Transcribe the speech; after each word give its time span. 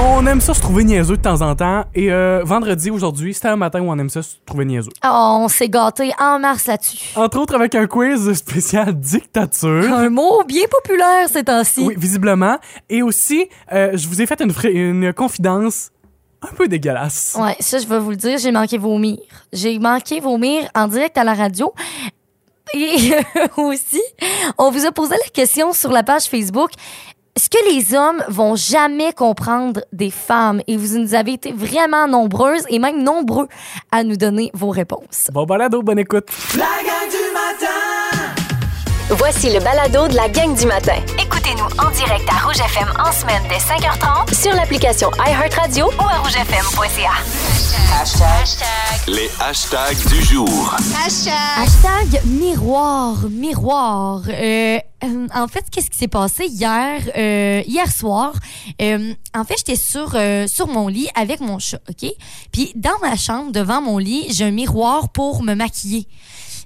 On 0.00 0.24
aime 0.26 0.40
ça 0.40 0.54
se 0.54 0.60
trouver 0.60 0.84
niaiseux 0.84 1.16
de 1.16 1.22
temps 1.22 1.40
en 1.42 1.56
temps. 1.56 1.84
Et 1.92 2.12
euh, 2.12 2.42
vendredi, 2.44 2.88
aujourd'hui, 2.88 3.34
c'était 3.34 3.48
un 3.48 3.56
matin 3.56 3.80
où 3.80 3.90
on 3.90 3.98
aime 3.98 4.08
ça 4.08 4.22
se 4.22 4.36
trouver 4.46 4.64
niaiseux. 4.64 4.92
Oh, 5.04 5.38
on 5.40 5.48
s'est 5.48 5.68
gâté 5.68 6.12
en 6.20 6.38
mars 6.38 6.66
là-dessus. 6.66 6.98
Entre 7.16 7.38
autres 7.38 7.56
avec 7.56 7.74
un 7.74 7.86
quiz 7.88 8.32
spécial 8.34 8.94
dictature. 9.00 9.92
Un 9.92 10.08
mot 10.08 10.44
bien 10.44 10.66
populaire 10.70 11.28
ces 11.28 11.42
temps-ci. 11.42 11.80
Oui, 11.84 11.94
visiblement. 11.96 12.58
Et 12.88 13.02
aussi, 13.02 13.48
euh, 13.72 13.90
je 13.94 14.06
vous 14.06 14.22
ai 14.22 14.26
fait 14.26 14.40
une, 14.40 14.52
une 14.76 15.12
confidence 15.12 15.90
un 16.42 16.54
peu 16.54 16.68
dégueulasse. 16.68 17.36
Ouais, 17.40 17.56
ça, 17.58 17.78
je 17.78 17.86
vais 17.88 17.98
vous 17.98 18.10
le 18.10 18.16
dire, 18.16 18.38
j'ai 18.38 18.52
manqué 18.52 18.78
vomir. 18.78 19.18
J'ai 19.52 19.80
manqué 19.80 20.20
vomir 20.20 20.68
en 20.76 20.86
direct 20.86 21.18
à 21.18 21.24
la 21.24 21.34
radio. 21.34 21.72
Et 22.74 23.12
aussi, 23.56 24.02
on 24.58 24.70
vous 24.70 24.86
a 24.86 24.92
posé 24.92 25.16
la 25.24 25.30
question 25.30 25.72
sur 25.72 25.90
la 25.90 26.04
page 26.04 26.24
Facebook. 26.26 26.70
Est-ce 27.38 27.50
que 27.50 27.72
les 27.72 27.94
hommes 27.94 28.20
vont 28.26 28.56
jamais 28.56 29.12
comprendre 29.12 29.82
des 29.92 30.10
femmes? 30.10 30.60
Et 30.66 30.76
vous 30.76 30.98
nous 30.98 31.14
avez 31.14 31.34
été 31.34 31.52
vraiment 31.52 32.08
nombreuses 32.08 32.64
et 32.68 32.80
même 32.80 33.00
nombreux 33.00 33.46
à 33.92 34.02
nous 34.02 34.16
donner 34.16 34.50
vos 34.54 34.70
réponses. 34.70 35.28
Bon 35.32 35.44
balado, 35.44 35.80
bonne 35.80 36.00
écoute. 36.00 36.26
La 36.56 36.64
gang 36.64 37.07
Voici 39.10 39.48
le 39.50 39.58
balado 39.60 40.06
de 40.06 40.14
la 40.14 40.28
gang 40.28 40.54
du 40.54 40.66
matin. 40.66 40.96
Écoutez-nous 41.18 41.64
en 41.82 41.90
direct 41.92 42.28
à 42.28 42.44
Rouge 42.46 42.60
FM 42.60 42.92
en 43.02 43.10
semaine 43.10 43.42
dès 43.48 43.56
5h30 43.56 44.34
Sur 44.38 44.52
l'application 44.52 45.10
iHeartRadio 45.26 45.86
ou 45.86 46.02
à 46.02 46.18
rougefm.ca. 46.18 47.12
Les 49.06 49.30
hashtags 49.40 50.06
du 50.08 50.22
jour. 50.22 50.76
Hashtag 51.06 52.22
miroir, 52.26 53.16
miroir. 53.30 54.22
Euh, 54.28 54.78
euh, 55.04 55.26
en 55.34 55.48
fait, 55.48 55.64
qu'est-ce 55.70 55.88
qui 55.88 55.96
s'est 55.96 56.08
passé 56.08 56.44
hier, 56.46 57.00
euh, 57.16 57.62
hier 57.66 57.90
soir? 57.90 58.34
Euh, 58.82 59.14
en 59.34 59.44
fait, 59.44 59.54
j'étais 59.56 59.76
sur, 59.76 60.16
euh, 60.16 60.46
sur 60.46 60.66
mon 60.68 60.88
lit 60.88 61.08
avec 61.14 61.40
mon 61.40 61.58
chat, 61.58 61.80
OK? 61.88 62.10
Puis 62.52 62.72
dans 62.74 62.98
ma 63.00 63.16
chambre, 63.16 63.52
devant 63.52 63.80
mon 63.80 63.96
lit, 63.96 64.26
j'ai 64.28 64.44
un 64.44 64.50
miroir 64.50 65.08
pour 65.08 65.42
me 65.42 65.54
maquiller. 65.54 66.06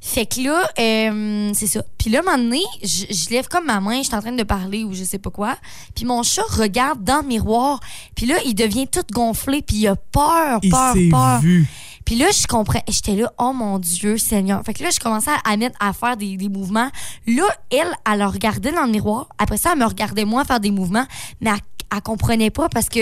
Fait 0.04 0.26
que 0.26 0.40
là, 0.40 0.68
euh, 0.80 1.52
c'est 1.54 1.68
ça. 1.68 1.80
Puis 1.96 2.10
là, 2.10 2.18
un 2.18 2.22
moment 2.22 2.36
donné, 2.36 2.60
je, 2.82 3.04
je 3.08 3.30
lève 3.30 3.46
comme 3.46 3.66
ma 3.66 3.78
main, 3.80 3.98
je 3.98 4.08
suis 4.08 4.14
en 4.16 4.20
train 4.20 4.32
de 4.32 4.42
parler 4.42 4.82
ou 4.82 4.92
je 4.92 5.04
sais 5.04 5.18
pas 5.20 5.30
quoi. 5.30 5.56
Puis 5.94 6.04
mon 6.04 6.24
chat 6.24 6.42
regarde 6.50 7.04
dans 7.04 7.20
le 7.22 7.28
miroir. 7.28 7.78
Puis 8.16 8.26
là, 8.26 8.34
il 8.44 8.54
devient 8.56 8.88
tout 8.88 9.04
gonflé, 9.12 9.62
puis 9.62 9.76
il 9.76 9.86
a 9.86 9.94
peur, 9.94 10.58
Il 10.62 10.70
peur, 10.70 10.94
peur. 11.08 11.40
vu. 11.40 11.68
Puis 12.04 12.16
là, 12.16 12.26
je 12.32 12.48
comprends. 12.48 12.82
J'étais 12.88 13.14
là, 13.14 13.32
oh 13.38 13.52
mon 13.52 13.78
Dieu, 13.78 14.18
Seigneur. 14.18 14.60
Fait 14.64 14.74
que 14.74 14.82
là, 14.82 14.90
je 14.92 14.98
commençais 14.98 15.30
à 15.44 15.56
mettre, 15.56 15.76
à 15.78 15.92
faire 15.92 16.16
des, 16.16 16.36
des 16.36 16.48
mouvements. 16.48 16.90
Là, 17.28 17.44
elle, 17.70 17.86
elle 18.10 18.18
le 18.18 18.26
regardait 18.26 18.72
dans 18.72 18.86
le 18.86 18.90
miroir. 18.90 19.28
Après 19.38 19.56
ça, 19.56 19.70
elle 19.72 19.78
me 19.78 19.86
regardait 19.86 20.24
moi 20.24 20.44
faire 20.44 20.58
des 20.58 20.72
mouvements, 20.72 21.06
mais 21.40 21.50
elle, 21.50 21.60
elle 21.94 22.02
comprenait 22.02 22.50
pas 22.50 22.68
parce 22.68 22.88
que. 22.88 23.00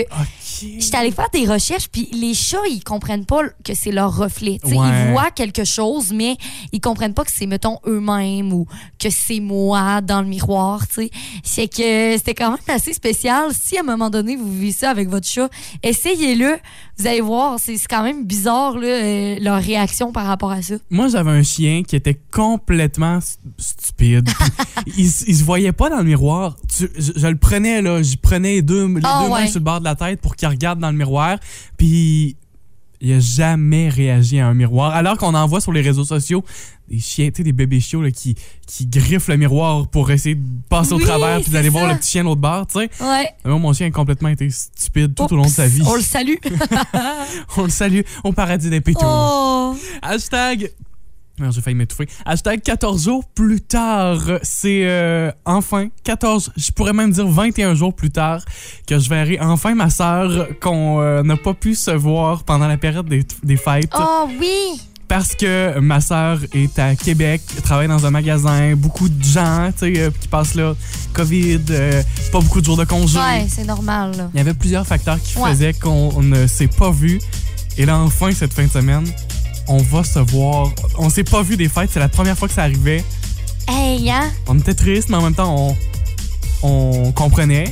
J'étais 0.79 0.97
allée 0.97 1.11
faire 1.11 1.29
des 1.33 1.45
recherches, 1.47 1.87
puis 1.89 2.09
les 2.13 2.33
chats, 2.33 2.57
ils 2.69 2.83
comprennent 2.83 3.25
pas 3.25 3.41
que 3.63 3.73
c'est 3.73 3.91
leur 3.91 4.15
reflet. 4.15 4.59
Ouais. 4.63 4.71
Ils 4.75 5.11
voient 5.11 5.31
quelque 5.31 5.63
chose, 5.63 6.11
mais 6.13 6.37
ils 6.71 6.79
comprennent 6.81 7.13
pas 7.13 7.23
que 7.23 7.31
c'est, 7.33 7.45
mettons, 7.45 7.79
eux-mêmes 7.87 8.51
ou 8.53 8.65
que 8.99 9.09
c'est 9.09 9.39
moi 9.39 10.01
dans 10.01 10.21
le 10.21 10.27
miroir. 10.27 10.83
C'est 11.43 11.67
que 11.67 12.17
c'était 12.17 12.33
quand 12.35 12.51
même 12.51 12.75
assez 12.75 12.93
spécial. 12.93 13.51
Si 13.53 13.77
à 13.77 13.81
un 13.81 13.83
moment 13.83 14.09
donné, 14.09 14.35
vous 14.35 14.51
vivez 14.51 14.71
ça 14.71 14.89
avec 14.89 15.09
votre 15.09 15.27
chat, 15.27 15.49
essayez-le. 15.83 16.57
Vous 16.97 17.07
allez 17.07 17.21
voir, 17.21 17.57
c'est 17.59 17.77
quand 17.89 18.03
même 18.03 18.25
bizarre 18.25 18.77
là, 18.77 18.87
euh, 18.87 19.35
leur 19.41 19.61
réaction 19.61 20.11
par 20.11 20.25
rapport 20.27 20.51
à 20.51 20.61
ça. 20.61 20.75
Moi, 20.89 21.07
j'avais 21.07 21.31
un 21.31 21.41
chien 21.43 21.81
qui 21.83 21.95
était 21.95 22.19
complètement 22.31 23.17
st- 23.19 23.37
stupide. 23.57 24.29
Il, 24.97 25.05
il 25.05 25.35
se 25.35 25.43
voyait 25.43 25.71
pas 25.73 25.89
dans 25.89 25.97
le 25.97 26.03
miroir. 26.03 26.55
Tu- 26.75 26.89
je, 26.97 27.11
je 27.15 27.27
le 27.27 27.37
prenais, 27.37 27.81
là. 27.81 28.01
Je 28.01 28.15
prenais 28.17 28.53
les 28.53 28.61
deux, 28.61 28.87
les 28.87 29.01
Ah, 29.03 29.21
deux 29.23 29.29
mains 29.29 29.35
ouais. 29.41 29.47
sur 29.47 29.59
le 29.59 29.63
bord 29.65 29.79
de 29.79 29.85
la 29.85 29.95
tête 29.95 30.21
pour 30.21 30.35
qu'il 30.41 30.49
regarde 30.49 30.79
dans 30.79 30.91
le 30.91 30.97
miroir. 30.97 31.37
Puis 31.77 32.35
il 32.99 33.13
a 33.13 33.19
jamais 33.19 33.89
réagi 33.89 34.39
à 34.39 34.47
un 34.47 34.53
miroir. 34.53 34.91
Alors 34.93 35.17
qu'on 35.17 35.33
en 35.33 35.47
voit 35.47 35.61
sur 35.61 35.71
les 35.71 35.81
réseaux 35.81 36.03
sociaux 36.05 36.43
des 36.87 36.99
chiens, 36.99 37.27
tu 37.29 37.37
sais, 37.37 37.43
des 37.43 37.53
bébés 37.53 37.79
chiots 37.79 38.01
là, 38.01 38.11
qui, 38.11 38.35
qui 38.67 38.85
griffent 38.85 39.29
le 39.29 39.37
miroir 39.37 39.87
pour 39.87 40.11
essayer 40.11 40.35
de 40.35 40.43
passer 40.67 40.93
Oui, 40.93 41.01
au 41.01 41.05
travers 41.05 41.41
puis 41.41 41.51
d'aller 41.51 41.69
voir 41.69 41.87
le 41.87 41.97
petit 41.97 42.11
chien 42.11 42.21
de 42.21 42.27
l'autre 42.27 42.41
bord, 42.41 42.67
tu 42.67 42.79
sais. 42.79 42.89
Ouais. 42.99 43.29
Moi, 43.45 43.57
mon 43.59 43.71
chien 43.73 43.87
a 43.87 43.91
complètement 43.91 44.27
été 44.29 44.49
stupide 44.49 45.15
tout 45.15 45.31
au 45.31 45.37
long 45.37 45.43
de 45.43 45.47
sa 45.47 45.67
vie. 45.67 45.83
On 45.85 45.95
le 45.95 46.01
salue. 46.01 46.35
On 47.57 47.63
le 47.63 47.69
salue 47.69 48.01
au 48.25 48.33
paradis 48.33 48.69
des 48.69 48.81
pétous. 48.81 48.99
oh. 49.03 49.75
Hashtag. 50.01 50.71
Merde, 51.41 51.53
J'ai 51.53 51.61
failli 51.61 51.75
m'étouffer. 51.75 52.07
Hashtag 52.25 52.61
14 52.61 53.03
jours 53.03 53.25
plus 53.25 53.61
tard. 53.61 54.19
C'est 54.43 54.83
euh, 54.85 55.31
enfin 55.45 55.87
14, 56.03 56.51
je 56.55 56.71
pourrais 56.71 56.93
même 56.93 57.11
dire 57.11 57.27
21 57.27 57.75
jours 57.75 57.93
plus 57.95 58.11
tard 58.11 58.43
que 58.87 58.99
je 58.99 59.09
verrai 59.09 59.39
enfin 59.41 59.73
ma 59.75 59.89
sœur 59.89 60.47
qu'on 60.61 61.01
euh, 61.01 61.23
n'a 61.23 61.35
pas 61.37 61.53
pu 61.53 61.75
se 61.75 61.91
voir 61.91 62.43
pendant 62.43 62.67
la 62.67 62.77
période 62.77 63.07
des, 63.09 63.25
des 63.43 63.57
fêtes. 63.57 63.91
Oh 63.97 64.27
oui. 64.39 64.79
Parce 65.07 65.35
que 65.35 65.77
ma 65.79 65.99
sœur 65.99 66.39
est 66.53 66.79
à 66.79 66.95
Québec, 66.95 67.41
travaille 67.65 67.89
dans 67.89 68.05
un 68.05 68.11
magasin, 68.11 68.75
beaucoup 68.77 69.09
de 69.09 69.21
gens 69.21 69.69
euh, 69.83 70.09
qui 70.21 70.27
passent 70.29 70.55
là, 70.55 70.73
COVID, 71.11 71.59
euh, 71.71 72.01
pas 72.31 72.39
beaucoup 72.39 72.61
de 72.61 72.65
jours 72.65 72.77
de 72.77 72.85
congé. 72.85 73.19
Ouais, 73.19 73.45
c'est 73.49 73.65
normal. 73.65 74.15
là. 74.15 74.29
Il 74.33 74.37
y 74.37 74.39
avait 74.39 74.53
plusieurs 74.53 74.87
facteurs 74.87 75.19
qui 75.21 75.37
Ouais. 75.37 75.49
faisaient 75.49 75.73
qu'on 75.73 76.21
ne 76.21 76.47
s'est 76.47 76.69
pas 76.69 76.91
vu. 76.91 77.19
Et 77.77 77.85
là, 77.85 77.97
enfin, 77.99 78.31
cette 78.31 78.53
fin 78.53 78.63
de 78.63 78.69
semaine, 78.71 79.03
on 79.67 79.77
va 79.77 80.03
se 80.03 80.19
voir. 80.19 80.69
On 80.97 81.09
s'est 81.09 81.23
pas 81.23 81.41
vu 81.41 81.57
des 81.57 81.69
fêtes. 81.69 81.89
C'est 81.93 81.99
la 81.99 82.09
première 82.09 82.37
fois 82.37 82.47
que 82.47 82.53
ça 82.53 82.63
arrivait. 82.63 83.03
Hey, 83.67 84.09
hein? 84.09 84.31
On 84.47 84.57
était 84.57 84.73
triste, 84.73 85.09
mais 85.09 85.17
en 85.17 85.21
même 85.21 85.35
temps, 85.35 85.75
on, 86.63 87.07
on 87.07 87.11
comprenait. 87.11 87.65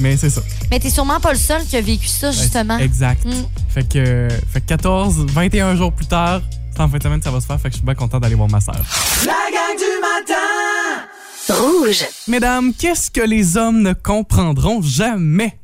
Mais 0.00 0.16
c'est 0.16 0.30
ça. 0.30 0.42
Mais 0.70 0.78
t'es 0.80 0.90
sûrement 0.90 1.20
pas 1.20 1.32
le 1.32 1.38
seul 1.38 1.64
qui 1.64 1.76
a 1.76 1.80
vécu 1.80 2.08
ça, 2.08 2.32
justement. 2.32 2.78
Exact. 2.78 3.24
Mm. 3.24 3.30
Fait, 3.68 3.88
que, 3.88 4.28
fait 4.52 4.60
que 4.60 4.66
14, 4.66 5.26
21 5.28 5.76
jours 5.76 5.92
plus 5.92 6.06
tard, 6.06 6.42
c'est 6.72 6.80
en 6.80 6.88
fin 6.88 6.98
de 6.98 7.02
semaine 7.02 7.18
que 7.18 7.24
ça 7.24 7.30
va 7.30 7.40
se 7.40 7.46
faire. 7.46 7.60
Fait 7.60 7.68
que 7.68 7.74
je 7.74 7.78
suis 7.78 7.84
bien 7.86 7.94
content 7.94 8.18
d'aller 8.18 8.34
voir 8.34 8.48
ma 8.48 8.60
sœur. 8.60 8.74
La 9.24 9.32
gang 9.32 9.76
du 9.76 10.00
matin 10.00 10.34
Rouge. 11.48 12.04
Mesdames, 12.26 12.72
qu'est-ce 12.72 13.10
que 13.10 13.20
les 13.20 13.56
hommes 13.56 13.82
ne 13.82 13.92
comprendront 13.92 14.80
jamais? 14.82 15.58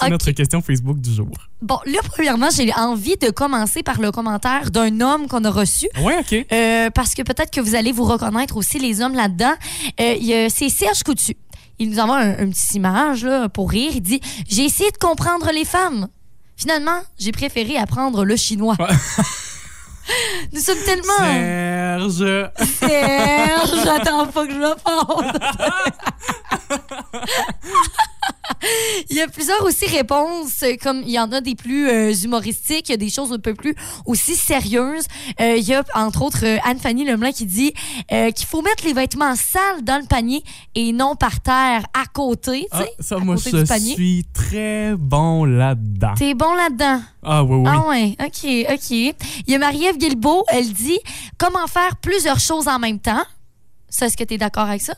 C'est 0.00 0.10
notre 0.10 0.30
question 0.32 0.60
Facebook 0.60 1.00
du 1.00 1.14
jour. 1.14 1.30
Bon, 1.62 1.78
là, 1.86 2.00
premièrement, 2.04 2.48
j'ai 2.54 2.72
envie 2.74 3.16
de 3.16 3.30
commencer 3.30 3.82
par 3.82 4.00
le 4.00 4.10
commentaire 4.10 4.70
d'un 4.70 5.00
homme 5.00 5.28
qu'on 5.28 5.44
a 5.44 5.50
reçu. 5.50 5.88
Ouais, 6.02 6.18
OK. 6.18 6.46
Euh, 6.52 6.90
parce 6.90 7.14
que 7.14 7.22
peut-être 7.22 7.50
que 7.50 7.60
vous 7.60 7.74
allez 7.74 7.92
vous 7.92 8.04
reconnaître 8.04 8.56
aussi 8.56 8.78
les 8.78 9.00
hommes 9.00 9.14
là-dedans. 9.14 9.54
Euh, 10.00 10.48
c'est 10.50 10.68
Serge 10.68 11.02
Coutu. 11.02 11.36
Il 11.78 11.90
nous 11.90 11.98
envoie 11.98 12.18
un, 12.18 12.30
un 12.32 12.50
petit 12.50 12.76
image 12.76 13.24
là, 13.24 13.48
pour 13.48 13.70
rire. 13.70 13.92
Il 13.94 14.00
dit 14.00 14.20
J'ai 14.48 14.64
essayé 14.64 14.90
de 14.90 14.98
comprendre 14.98 15.50
les 15.52 15.64
femmes. 15.64 16.08
Finalement, 16.56 17.00
j'ai 17.18 17.32
préféré 17.32 17.76
apprendre 17.76 18.24
le 18.24 18.36
chinois. 18.36 18.76
Ouais. 18.78 18.86
Nous 20.52 20.60
sommes 20.60 20.78
tellement. 20.84 21.18
Serge. 21.18 22.50
Serge, 22.78 23.70
j'attends 23.84 24.26
pas 24.26 24.46
que 24.46 24.52
je 24.52 24.58
me. 24.58 24.74
Il 29.10 29.16
y 29.16 29.20
a 29.20 29.28
plusieurs 29.28 29.62
aussi 29.64 29.86
réponses, 29.86 30.62
euh, 30.62 30.74
comme 30.82 31.02
il 31.02 31.10
y 31.10 31.18
en 31.18 31.30
a 31.32 31.40
des 31.40 31.54
plus 31.54 31.88
euh, 31.88 32.12
humoristiques, 32.12 32.88
il 32.88 32.92
y 32.92 32.94
a 32.94 32.98
des 32.98 33.10
choses 33.10 33.32
un 33.32 33.38
peu 33.38 33.54
plus 33.54 33.74
aussi 34.06 34.34
sérieuses. 34.34 35.06
Euh, 35.40 35.56
il 35.56 35.64
y 35.64 35.74
a 35.74 35.84
entre 35.94 36.22
autres 36.22 36.44
euh, 36.44 36.58
Anne-Fanny 36.64 37.04
Lemelin 37.04 37.32
qui 37.32 37.46
dit 37.46 37.72
qu'il 38.08 38.46
faut 38.46 38.62
mettre 38.62 38.84
les 38.84 38.92
vêtements 38.92 39.34
sales 39.36 39.82
dans 39.82 40.00
le 40.00 40.06
panier 40.06 40.42
et 40.74 40.92
non 40.92 41.16
par 41.16 41.40
terre 41.40 41.84
à 41.94 42.06
côté. 42.12 42.66
Ah, 42.70 42.84
ça, 43.00 43.16
à 43.16 43.18
moi, 43.18 43.36
côté 43.36 43.50
je 43.50 43.92
suis 43.94 44.24
très 44.32 44.94
bon 44.96 45.44
là-dedans. 45.44 46.14
T'es 46.16 46.34
bon 46.34 46.54
là-dedans. 46.54 47.00
Ah 47.22 47.42
oui, 47.44 47.56
oui. 47.56 47.70
Ah 47.70 47.88
ouais, 47.88 48.16
ok, 48.20 48.74
ok. 48.74 48.90
Il 48.90 49.14
y 49.48 49.54
a 49.54 49.58
Marie-Ève 49.58 49.96
Guilbeault, 49.96 50.44
elle 50.48 50.72
dit 50.72 50.98
comment 51.38 51.66
faire 51.66 51.96
plusieurs 51.96 52.40
choses 52.40 52.68
en 52.68 52.78
même 52.78 52.98
temps? 52.98 53.24
Ça, 53.88 54.06
est-ce 54.06 54.16
que 54.16 54.24
tu 54.24 54.34
es 54.34 54.38
d'accord 54.38 54.64
avec 54.64 54.82
ça? 54.82 54.94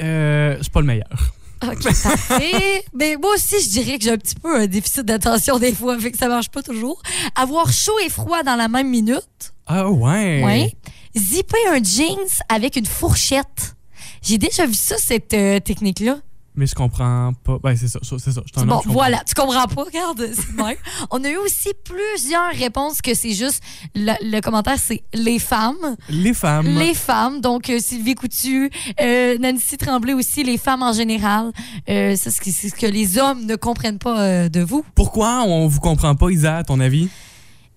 Euh, 0.00 0.56
je 0.58 0.62
suis 0.62 0.70
pas 0.70 0.80
le 0.80 0.86
meilleur. 0.86 1.34
OK, 1.62 1.82
parfait. 1.82 2.84
Mais 2.94 3.16
moi 3.16 3.34
aussi, 3.34 3.60
je 3.60 3.68
dirais 3.68 3.98
que 3.98 4.04
j'ai 4.04 4.12
un 4.12 4.18
petit 4.18 4.34
peu 4.34 4.54
un 4.54 4.66
déficit 4.66 5.04
d'attention 5.04 5.58
des 5.58 5.74
fois, 5.74 5.98
fait 5.98 6.12
que 6.12 6.18
ça 6.18 6.28
marche 6.28 6.50
pas 6.50 6.62
toujours. 6.62 7.02
Avoir 7.34 7.72
chaud 7.72 7.98
et 8.04 8.08
froid 8.08 8.42
dans 8.42 8.56
la 8.56 8.68
même 8.68 8.88
minute. 8.88 9.52
Ah 9.66 9.90
ouais. 9.90 10.44
Ouais. 10.44 10.72
Zipper 11.16 11.68
un 11.70 11.82
jeans 11.82 12.16
avec 12.48 12.76
une 12.76 12.86
fourchette. 12.86 13.74
J'ai 14.22 14.38
déjà 14.38 14.66
vu 14.66 14.74
ça, 14.74 14.96
cette 14.98 15.34
euh, 15.34 15.60
technique-là. 15.60 16.18
Mais 16.58 16.66
je 16.66 16.74
comprends 16.74 17.32
pas. 17.44 17.58
Ben, 17.62 17.76
c'est 17.76 17.86
ça, 17.86 18.00
c'est 18.02 18.32
ça. 18.32 18.42
Je 18.44 18.64
Bon, 18.64 18.80
voilà, 18.86 19.22
tu 19.24 19.32
comprends 19.32 19.66
pas, 19.68 19.84
regarde. 19.84 20.28
On 21.12 21.22
a 21.22 21.28
eu 21.30 21.36
aussi 21.36 21.68
plusieurs 21.84 22.50
réponses 22.52 23.00
que 23.00 23.14
c'est 23.14 23.32
juste, 23.32 23.62
le, 23.94 24.12
le 24.20 24.40
commentaire, 24.40 24.74
c'est 24.76 25.04
les 25.14 25.38
femmes. 25.38 25.94
Les 26.08 26.34
femmes. 26.34 26.66
Les 26.66 26.94
femmes, 26.94 27.40
donc 27.40 27.70
euh, 27.70 27.78
Sylvie 27.78 28.16
Coutu, 28.16 28.70
euh, 29.00 29.38
Nancy 29.38 29.76
Tremblay 29.76 30.14
aussi, 30.14 30.42
les 30.42 30.58
femmes 30.58 30.82
en 30.82 30.92
général. 30.92 31.52
Euh, 31.88 32.16
c'est 32.18 32.30
ce 32.32 32.40
que- 32.40 32.50
c'est 32.50 32.70
ce 32.70 32.74
que 32.74 32.86
les 32.86 33.18
hommes 33.18 33.44
ne 33.46 33.54
comprennent 33.54 33.98
pas 34.00 34.48
de 34.48 34.60
vous. 34.60 34.84
Pourquoi 34.96 35.42
on 35.46 35.68
vous 35.68 35.78
comprend 35.80 36.16
pas, 36.16 36.28
Isa, 36.30 36.56
à 36.56 36.64
ton 36.64 36.80
avis? 36.80 37.08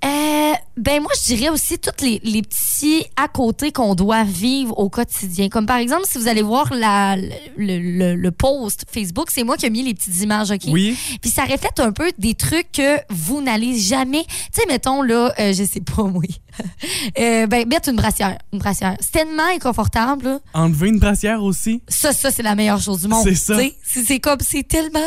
Euh, 0.04 0.54
ben 0.78 1.00
moi, 1.02 1.12
je 1.16 1.36
dirais 1.36 1.50
aussi 1.50 1.78
tous 1.78 2.04
les, 2.04 2.20
les 2.24 2.42
petits 2.42 3.06
à 3.16 3.28
côté 3.28 3.72
qu'on 3.72 3.94
doit 3.94 4.24
vivre 4.24 4.78
au 4.80 4.90
quotidien. 4.90 5.48
Comme 5.48 5.68
par 5.68 5.78
exemple, 5.78 6.06
si 6.10 6.18
vous 6.18 6.28
allez 6.28 6.42
voir 6.42 6.74
la, 6.74 7.16
le, 7.18 7.28
le- 7.58 8.16
le 8.16 8.32
post 8.32 8.86
Facebook, 8.92 9.30
c'est 9.32 9.44
moi 9.44 9.58
qui 9.58 9.68
ai 9.68 9.70
mis 9.70 9.84
les 9.84 9.94
petites 9.94 10.20
images, 10.22 10.50
OK? 10.50 10.62
Oui. 10.70 10.98
Puis 11.22 11.30
ça 11.30 11.44
reflète 11.44 11.80
un 11.80 11.92
peu 11.92 12.12
des 12.18 12.34
trucs 12.34 12.72
que 12.72 12.98
vous 13.12 13.42
n'allez 13.42 13.78
jamais... 13.78 14.24
Tu 14.26 14.34
sais, 14.62 14.64
mettons, 14.68 15.04
là, 15.04 15.32
euh, 15.40 15.54
je 15.54 15.64
sais 15.64 15.82
pas, 15.82 16.02
oui. 16.16 16.30
Euh, 17.20 17.46
ben, 17.46 17.68
mettre 17.68 17.90
une 17.90 17.96
brassière. 17.98 18.40
Une 18.52 18.60
brassière. 18.60 18.98
C'est 19.02 19.12
tellement 19.12 19.46
inconfortable, 19.54 20.26
là. 20.26 20.40
Enlever 20.56 20.90
une 20.90 21.00
brassière 21.00 21.44
aussi. 21.44 21.84
Ça, 21.88 22.12
ça, 22.12 22.32
c'est 22.32 22.44
la 22.44 22.56
meilleure 22.56 22.82
chose 22.82 23.02
du 23.02 23.08
monde. 23.08 23.24
C'est 23.24 23.36
ça. 23.36 23.56
C'est 23.84 24.20
comme, 24.20 24.40
c'est 24.40 24.68
tellement... 24.68 25.00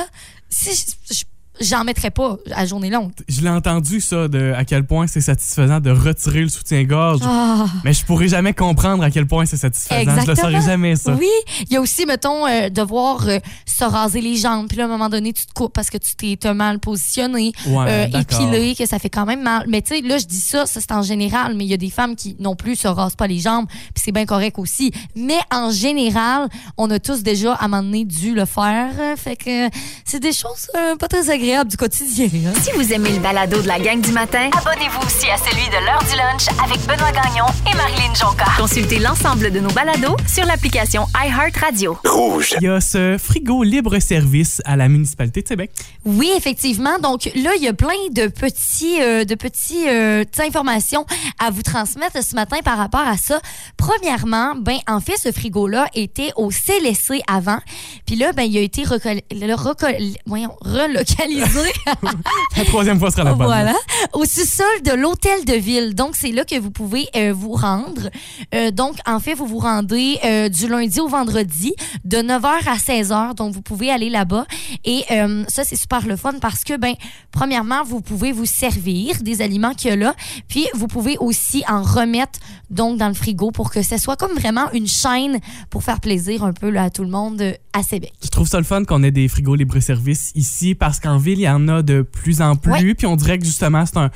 Si 0.48 0.70
je- 0.70 1.14
je- 1.16 1.24
J'en 1.60 1.84
mettrais 1.84 2.10
pas 2.10 2.36
à 2.52 2.66
journée 2.66 2.90
longue. 2.90 3.12
Je 3.28 3.40
l'ai 3.40 3.48
entendu, 3.48 4.00
ça, 4.00 4.26
de 4.26 4.52
à 4.56 4.64
quel 4.64 4.84
point 4.84 5.06
c'est 5.06 5.20
satisfaisant 5.20 5.78
de 5.78 5.90
retirer 5.90 6.40
le 6.40 6.48
soutien-gorge. 6.48 7.20
Ah. 7.24 7.66
Mais 7.84 7.92
je 7.92 8.04
pourrais 8.04 8.26
jamais 8.26 8.52
comprendre 8.54 9.04
à 9.04 9.10
quel 9.10 9.26
point 9.26 9.46
c'est 9.46 9.56
satisfaisant. 9.56 10.00
Je 10.00 10.06
le 10.16 10.20
Exactement. 10.20 10.50
saurais 10.50 10.66
jamais, 10.66 10.96
ça. 10.96 11.12
Oui, 11.14 11.28
il 11.68 11.72
y 11.72 11.76
a 11.76 11.80
aussi, 11.80 12.06
mettons, 12.06 12.44
euh, 12.46 12.70
devoir 12.70 13.28
euh, 13.28 13.38
se 13.66 13.84
raser 13.84 14.20
les 14.20 14.34
jambes. 14.36 14.66
Puis 14.68 14.78
là, 14.78 14.84
à 14.84 14.86
un 14.86 14.90
moment 14.90 15.08
donné, 15.08 15.32
tu 15.32 15.46
te 15.46 15.52
coupes 15.52 15.72
parce 15.72 15.90
que 15.90 15.98
tu 15.98 16.16
t'es 16.16 16.54
mal 16.54 16.80
positionné, 16.80 17.52
Ouais, 17.68 18.08
euh, 18.12 18.20
épilé, 18.20 18.74
que 18.74 18.86
ça 18.86 18.98
fait 18.98 19.10
quand 19.10 19.24
même 19.24 19.42
mal. 19.42 19.64
Mais 19.68 19.80
tu 19.80 19.94
sais, 19.94 20.00
là, 20.00 20.18
je 20.18 20.26
dis 20.26 20.40
ça, 20.40 20.66
ça 20.66 20.80
c'est 20.80 20.92
en 20.92 21.02
général, 21.02 21.54
mais 21.54 21.64
il 21.64 21.70
y 21.70 21.74
a 21.74 21.78
des 21.78 21.90
femmes 21.90 22.16
qui 22.16 22.36
non 22.40 22.56
plus 22.56 22.74
se 22.74 22.88
rasent 22.88 23.16
pas 23.16 23.28
les 23.28 23.38
jambes, 23.38 23.66
puis 23.68 24.02
c'est 24.04 24.12
bien 24.12 24.26
correct 24.26 24.58
aussi. 24.58 24.90
Mais 25.14 25.38
en 25.52 25.70
général, 25.70 26.48
on 26.76 26.90
a 26.90 26.98
tous 26.98 27.22
déjà 27.22 27.52
à 27.54 27.66
un 27.66 27.68
moment 27.68 27.82
donné 27.84 28.04
dû 28.04 28.34
le 28.34 28.44
faire. 28.44 28.90
Fait 29.16 29.36
que 29.36 29.68
c'est 30.04 30.20
des 30.20 30.32
choses 30.32 30.68
pas 30.98 31.06
très 31.08 31.30
agréables 31.30 31.43
du 31.44 31.76
quotidien. 31.76 32.26
hein. 32.46 32.52
Si 32.62 32.70
vous 32.72 32.90
aimez 32.94 33.10
le 33.10 33.18
balado 33.18 33.60
de 33.60 33.66
la 33.68 33.78
gang 33.78 34.00
du 34.00 34.12
matin, 34.12 34.48
abonnez-vous 34.58 35.00
aussi 35.06 35.26
à 35.28 35.36
celui 35.36 35.66
de 35.68 35.84
l'heure 35.84 36.02
du 36.10 36.16
lunch 36.16 36.46
avec 36.64 36.80
Benoît 36.86 37.12
Gagnon 37.12 37.44
et 37.70 37.76
Marilyn 37.76 38.14
Jonca. 38.14 38.46
Consultez 38.56 38.98
l'ensemble 38.98 39.50
de 39.52 39.60
nos 39.60 39.68
balados 39.70 40.16
sur 40.26 40.46
l'application 40.46 41.04
iHeartRadio. 41.14 41.98
Rouge. 42.06 42.54
Il 42.60 42.64
y 42.64 42.68
a 42.68 42.80
ce 42.80 43.18
frigo 43.18 43.62
libre-service 43.62 44.62
à 44.64 44.76
la 44.76 44.88
municipalité 44.88 45.42
de 45.42 45.48
Québec. 45.48 45.70
Oui, 46.06 46.30
effectivement. 46.34 46.98
Donc 46.98 47.26
là, 47.34 47.50
il 47.58 47.62
y 47.62 47.68
a 47.68 47.74
plein 47.74 47.88
de 48.10 48.26
petits, 48.28 49.02
euh, 49.02 49.24
de 49.26 49.34
petits, 49.34 49.86
euh, 49.86 50.24
petites 50.24 50.46
informations 50.46 51.04
à 51.38 51.50
vous 51.50 51.62
transmettre 51.62 52.24
ce 52.24 52.34
matin 52.34 52.56
par 52.64 52.78
rapport 52.78 53.06
à 53.06 53.18
ça. 53.18 53.38
Premièrement, 53.76 54.54
ben 54.56 54.78
en 54.88 55.00
fait, 55.00 55.18
ce 55.22 55.30
frigo-là 55.30 55.88
était 55.94 56.32
au 56.36 56.50
CLSC 56.50 57.20
avant, 57.26 57.58
puis 58.06 58.16
là, 58.16 58.32
ben 58.32 58.44
il 58.44 58.56
a 58.56 58.62
été 58.62 58.82
recol- 58.82 59.20
le 59.30 59.54
recol- 59.54 60.16
voyons, 60.24 60.56
relocalisé. 60.62 61.33
La 62.56 62.64
troisième 62.64 62.98
fois 62.98 63.10
sera 63.10 63.24
la 63.24 63.34
bonne. 63.34 63.46
Voilà, 63.46 63.74
au 64.12 64.24
sous-sol 64.24 64.82
de 64.84 64.92
l'hôtel 64.92 65.44
de 65.44 65.54
ville. 65.54 65.94
Donc, 65.94 66.16
c'est 66.16 66.32
là 66.32 66.44
que 66.44 66.58
vous 66.58 66.70
pouvez 66.70 67.08
euh, 67.16 67.32
vous 67.34 67.52
rendre. 67.52 68.10
Euh, 68.54 68.70
donc, 68.70 68.96
en 69.06 69.20
fait, 69.20 69.34
vous 69.34 69.46
vous 69.46 69.58
rendez 69.58 70.18
euh, 70.24 70.48
du 70.48 70.68
lundi 70.68 71.00
au 71.00 71.08
vendredi 71.08 71.74
de 72.04 72.18
9h 72.18 72.68
à 72.68 72.76
16h. 72.76 73.34
Donc, 73.34 73.52
vous 73.52 73.62
pouvez 73.62 73.90
aller 73.90 74.10
là-bas. 74.10 74.46
Et 74.84 75.04
ça, 75.48 75.64
c'est 75.64 75.76
super 75.76 76.06
le 76.06 76.16
fun 76.16 76.34
parce 76.40 76.64
que, 76.64 76.76
ben, 76.76 76.94
premièrement, 77.30 77.82
vous 77.84 78.00
pouvez 78.00 78.32
vous 78.32 78.46
servir 78.46 79.22
des 79.22 79.42
aliments 79.42 79.72
qu'il 79.74 79.90
y 79.90 79.92
a 79.92 79.96
là. 79.96 80.14
Puis, 80.48 80.66
vous 80.74 80.88
pouvez 80.88 81.16
aussi 81.18 81.64
en 81.68 81.82
remettre 81.82 82.38
donc 82.70 82.98
dans 82.98 83.08
le 83.08 83.14
frigo 83.14 83.50
pour 83.50 83.70
que 83.70 83.82
ce 83.82 83.96
soit 83.96 84.16
comme 84.16 84.32
vraiment 84.32 84.70
une 84.72 84.88
chaîne 84.88 85.38
pour 85.70 85.82
faire 85.82 86.00
plaisir 86.00 86.44
un 86.44 86.52
peu 86.52 86.70
là, 86.70 86.84
à 86.84 86.90
tout 86.90 87.02
le 87.02 87.10
monde 87.10 87.42
à 87.72 87.82
Québec. 87.82 88.12
Je 88.22 88.28
trouve 88.28 88.48
ça 88.48 88.58
le 88.58 88.64
fun 88.64 88.84
qu'on 88.84 89.02
ait 89.02 89.10
des 89.10 89.28
frigos 89.28 89.54
libre-service 89.54 90.32
ici 90.34 90.74
parce 90.74 91.00
qu'en 91.00 91.18
il 91.32 91.40
y 91.40 91.48
en 91.48 91.66
a 91.68 91.82
de 91.82 92.02
plus 92.02 92.40
en 92.40 92.56
plus. 92.56 92.72
Ouais. 92.72 92.94
Puis 92.94 93.06
on 93.06 93.16
dirait 93.16 93.38
que 93.38 93.44
justement, 93.44 93.84
c'est 93.86 93.98
un. 93.98 94.10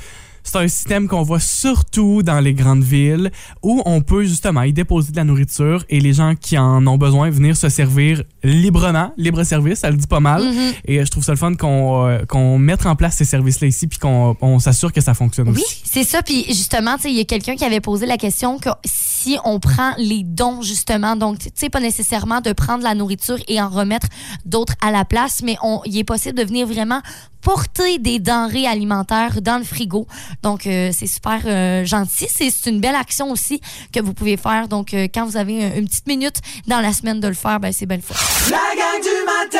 C'est 0.45 0.57
un 0.57 0.69
système 0.69 1.09
qu'on 1.09 1.25
voit 1.25 1.41
surtout 1.41 2.23
dans 2.23 2.41
les 2.41 2.55
grandes 2.55 2.83
villes 2.83 3.31
où 3.63 3.83
on 3.85 4.01
peut 4.01 4.25
justement 4.25 4.63
y 4.63 4.73
déposer 4.73 5.11
de 5.13 5.17
la 5.17 5.25
nourriture 5.25 5.85
et 5.91 6.01
les 6.01 6.15
gens 6.15 6.37
qui 6.41 6.57
en 6.57 6.87
ont 6.87 6.97
besoin 6.97 7.29
venir 7.29 7.55
se 7.55 7.69
servir 7.69 8.23
librement, 8.43 9.13
libre 9.19 9.43
service, 9.45 9.81
ça 9.81 9.91
le 9.91 9.99
dit 9.99 10.07
pas 10.07 10.21
mal. 10.21 10.43
Mhm. 10.45 10.73
Et 10.87 11.01
euh, 11.01 11.05
je 11.05 11.11
trouve 11.11 11.23
ça 11.23 11.33
le 11.33 11.39
fun 11.39 11.55
qu'on 11.55 12.07
euh, 12.07 12.25
qu'on 12.25 12.59
mette 12.59 12.87
en 12.87 12.97
place 12.97 13.17
ces 13.17 13.27
services-là 13.27 13.69
ici 13.69 13.89
puis 13.89 13.99
qu'on 13.99 14.37
on 14.41 14.59
s'assure 14.59 14.91
que 14.91 15.03
ça 15.03 15.13
fonctionne 15.13 15.49
Oui, 15.51 15.57
aussi. 15.61 15.83
c'est 15.85 16.05
ça. 16.05 16.23
Puis 16.23 16.47
justement, 16.49 16.97
il 17.05 17.11
y 17.17 17.21
a 17.21 17.25
quelqu'un 17.25 17.55
qui 17.55 17.65
avait 17.67 17.81
posé 17.83 18.07
la 18.07 18.17
question 18.17 18.59
que 18.59 18.71
si 18.87 19.08
on 19.45 19.61
prend 19.61 19.93
les 19.99 20.23
dons, 20.25 20.63
justement, 20.63 21.17
donc, 21.17 21.39
tu 21.39 21.51
sais, 21.55 21.69
pas 21.69 21.81
nécessairement 21.81 22.41
de 22.41 22.53
prendre 22.53 22.83
la 22.83 22.95
nourriture 22.95 23.39
et 23.49 23.61
en 23.61 23.69
remettre 23.69 24.07
d'autres 24.45 24.75
à 24.81 24.91
la 24.91 25.05
place, 25.05 25.41
mais 25.43 25.57
on, 25.63 25.81
il 25.85 25.99
est 25.99 26.05
possible 26.05 26.39
de 26.39 26.45
venir 26.45 26.67
vraiment 26.67 27.03
porter 27.41 27.99
des 27.99 28.19
denrées 28.19 28.67
alimentaires 28.67 29.41
dans 29.43 29.59
le 29.59 29.65
frigo. 29.65 30.07
Donc, 30.43 30.67
euh, 30.67 30.91
c'est 30.93 31.07
super 31.07 31.41
euh, 31.47 31.85
gentil. 31.85 32.27
C'est 32.31 32.67
une 32.67 32.81
belle 32.81 32.97
action 32.97 33.31
aussi 33.31 33.61
que 33.93 34.01
vous 34.01 34.13
pouvez 34.13 34.37
faire. 34.37 34.69
Donc, 34.69 34.93
euh, 34.93 35.07
quand 35.13 35.25
vous 35.25 35.37
avez 35.37 35.79
une 35.79 35.87
petite 35.87 36.07
minute 36.07 36.41
dans 36.67 36.81
la 36.81 36.93
semaine 36.93 37.21
de 37.21 37.29
le 37.29 37.35
faire, 37.35 37.61
ben, 37.61 37.73
c'est 37.73 37.87
belle 37.87 38.03
fois. 38.03 38.17
La 38.51 38.57
gang 38.77 39.01
du 39.03 39.09
matin 39.25 39.59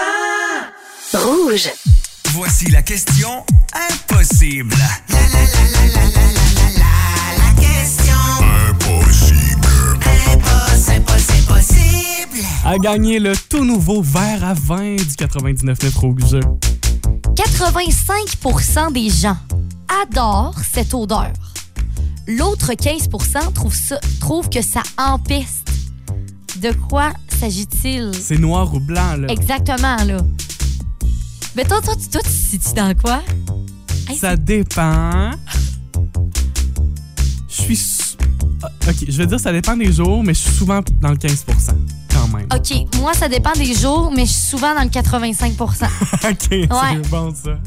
Rouge. 1.15 1.71
Voici 2.35 2.71
la 2.71 2.83
question 2.83 3.45
impossible. 3.73 4.77
À 12.65 12.77
gagner 12.79 13.19
le 13.19 13.33
tout 13.49 13.65
nouveau 13.65 14.03
verre 14.03 14.45
à 14.45 14.53
vin 14.55 14.97
du 14.97 15.17
99 15.17 15.79
rouge. 15.97 16.39
85% 17.35 18.93
des 18.93 19.09
gens 19.09 19.37
adorent 20.03 20.55
cette 20.71 20.93
odeur. 20.93 21.33
L'autre 22.27 22.73
15% 22.73 23.53
trouve, 23.55 23.75
ça, 23.75 23.99
trouve 24.21 24.51
que 24.51 24.61
ça 24.61 24.83
empeste. 24.99 25.71
De 26.61 26.73
quoi 26.73 27.13
s'agit-il? 27.41 28.11
C'est 28.15 28.37
noir 28.39 28.73
ou 28.75 28.81
blanc, 28.81 29.17
là. 29.17 29.29
Exactement, 29.29 29.97
là. 30.05 30.19
Mais 31.57 31.65
toi, 31.65 31.81
toi, 31.81 31.95
tu- 31.97 32.09
toi, 32.09 32.21
tu 32.23 32.31
situes 32.31 32.75
dans 32.75 32.95
quoi? 32.95 33.23
Hey, 34.09 34.19
Ça 34.19 34.37
dépend. 34.37 35.31
Je 37.49 37.63
suis. 37.63 37.79
Ok, 38.89 39.05
je 39.09 39.19
vais 39.19 39.27
dire 39.27 39.39
ça 39.39 39.53
dépend 39.53 39.77
des 39.77 39.93
jours, 39.93 40.23
mais 40.25 40.33
je 40.35 40.41
suis 40.41 40.53
souvent 40.53 40.81
dans 41.01 41.11
le 41.11 41.17
15% 41.17 41.45
quand 42.13 42.29
même. 42.37 42.47
OK, 42.55 42.97
moi, 43.01 43.13
ça 43.13 43.29
dépend 43.29 43.53
des 43.53 43.75
jours, 43.75 44.11
mais 44.15 44.25
je 44.25 44.33
suis 44.33 44.49
souvent 44.49 44.75
dans 44.75 44.83
le 44.83 44.89
85% 44.89 45.57
ok, 46.31 46.39
c'est 46.51 47.11
bon 47.11 47.35
ça. 47.35 47.59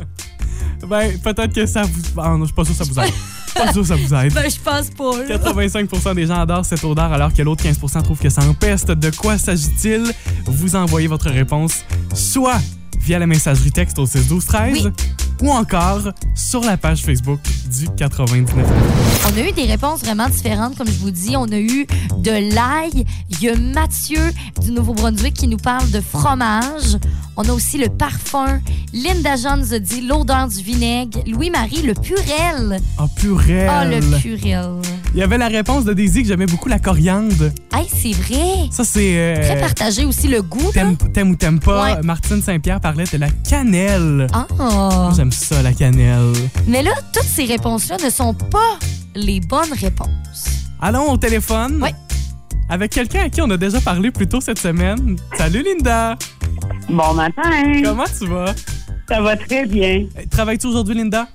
Ben, 0.88 1.18
peut-être 1.20 1.54
que 1.54 1.66
ça 1.68 1.84
vous. 1.84 2.02
Ah 2.18 2.30
non, 2.30 2.40
je 2.40 2.46
suis 2.46 2.54
pas 2.56 2.66
sûr 2.66 2.76
que 2.78 2.84
ça 2.84 2.92
vous 2.92 3.00
aide. 3.00 3.12
Je 3.14 3.52
suis 3.52 3.54
pas 3.68 3.72
sûr 3.72 3.82
que 3.82 3.88
ça 3.88 3.96
vous 3.96 4.14
aide. 4.16 4.34
Ben, 4.34 4.50
je 4.50 4.60
pense 4.60 4.90
pas, 4.90 5.18
là. 5.28 5.38
85% 5.38 6.16
des 6.16 6.26
gens 6.26 6.42
adorent 6.42 6.66
cette 6.66 6.84
odeur 6.84 7.14
alors 7.14 7.32
que 7.34 7.42
l'autre 7.44 7.64
15% 7.64 8.02
trouvent 8.02 8.20
que 8.20 8.30
ça 8.30 8.44
empeste. 8.44 8.90
De 8.92 9.12
quoi 9.12 9.38
s'agit-il? 9.38 10.12
Vous 10.46 10.76
envoyez 10.76 11.08
votre 11.08 11.30
réponse 11.30 11.86
soit 12.16 12.60
via 13.00 13.20
la 13.20 13.28
messagerie 13.28 13.72
texte 13.72 14.00
au 14.00 14.06
6 14.08 14.28
12 14.28 14.46
13 14.46 14.86
Oui. 14.86 14.92
ou 15.44 15.52
encore 15.52 16.02
sur 16.36 16.62
la 16.62 16.78
page 16.78 17.04
Facebook 17.04 17.40
du 17.72 17.88
99. 17.96 18.66
On 19.34 19.38
a 19.38 19.48
eu 19.48 19.52
des 19.54 19.64
réponses 19.64 20.02
vraiment 20.02 20.28
différentes, 20.28 20.78
comme 20.78 20.88
je 20.88 21.00
vous 21.00 21.12
dis. 21.12 21.38
On 21.38 21.46
a 21.46 21.58
eu 21.58 21.88
de 22.18 22.32
l'ail. 22.54 23.06
Il 23.30 23.42
y 23.42 23.50
a 23.50 23.56
Mathieu 23.56 24.20
du 24.62 24.72
Nouveau-Brunswick 24.72 25.34
qui 25.36 25.48
nous 25.48 25.58
parle 25.58 25.90
de 25.92 26.02
fromage. 26.02 26.98
On 27.38 27.44
a 27.48 27.54
aussi 27.54 27.78
le 27.78 27.88
parfum. 27.88 28.60
Linda 28.94 29.38
John 29.42 29.62
nous 29.62 29.74
a 29.74 29.80
dit 29.80 30.02
l'odeur 30.02 30.50
du 30.50 30.62
vinaigre. 30.62 31.20
Louis-Marie, 31.26 31.82
le 31.82 31.94
purel. 31.94 32.80
Ah, 32.98 33.08
purée! 33.16 33.68
Ah, 33.68 33.86
le 33.86 34.02
purel. 34.20 34.82
Il 35.14 35.20
y 35.20 35.24
avait 35.24 35.38
la 35.38 35.48
réponse 35.48 35.86
de 35.86 35.94
Daisy 35.94 36.24
que 36.24 36.28
j'aimais 36.28 36.46
beaucoup, 36.46 36.68
la 36.68 36.80
coriandre. 36.80 37.52
Hey, 37.74 37.88
c'est 37.88 38.12
vrai. 38.12 38.68
Ça, 38.70 38.84
c'est. 38.84 39.18
euh, 39.18 39.36
Très 39.42 39.60
partagé 39.62 40.04
aussi 40.04 40.28
le 40.28 40.42
goût. 40.42 40.72
T'aimes 40.74 40.98
ou 41.32 41.36
t'aimes 41.38 41.60
pas? 41.60 41.96
Ouais. 41.96 42.02
Martine 42.04 42.42
Saint-Pierre 42.42 42.82
parlait 42.82 43.06
de 43.12 43.18
la 43.18 43.30
cannelle. 43.50 44.28
Ah. 44.34 44.46
Moi, 44.58 45.14
J'aime 45.16 45.32
ça, 45.32 45.62
la 45.62 45.72
cannelle. 45.74 46.34
Mais 46.68 46.84
là, 46.84 46.92
toutes 47.14 47.24
ces 47.24 47.46
réponses-là 47.46 47.96
ne 48.04 48.10
sont 48.10 48.34
pas 48.34 48.78
les 49.22 49.40
bonnes 49.40 49.74
réponses. 49.80 50.68
Allons 50.82 51.12
au 51.12 51.18
téléphone. 51.18 51.82
Ouais. 51.82 51.94
Avec 52.70 52.92
quelqu'un 52.92 53.26
à 53.26 53.30
qui 53.30 53.42
on 53.42 53.50
a 53.50 53.58
déjà 53.58 53.80
parlé 53.82 54.12
plus 54.12 54.28
tôt 54.28 54.42
cette 54.42 54.60
semaine. 54.60 55.18
Salut, 55.38 55.64
Linda. 55.64 56.18
Bon 56.90 57.14
matin. 57.14 57.82
Comment 57.84 58.06
tu 58.18 58.28
vas? 58.28 58.54
Ça 59.08 59.22
va 59.22 59.36
très 59.36 59.66
bien. 59.66 60.06
Euh, 60.18 60.24
Travailles-tu 60.30 60.68
aujourd'hui, 60.68 60.96
Linda? 60.96 61.28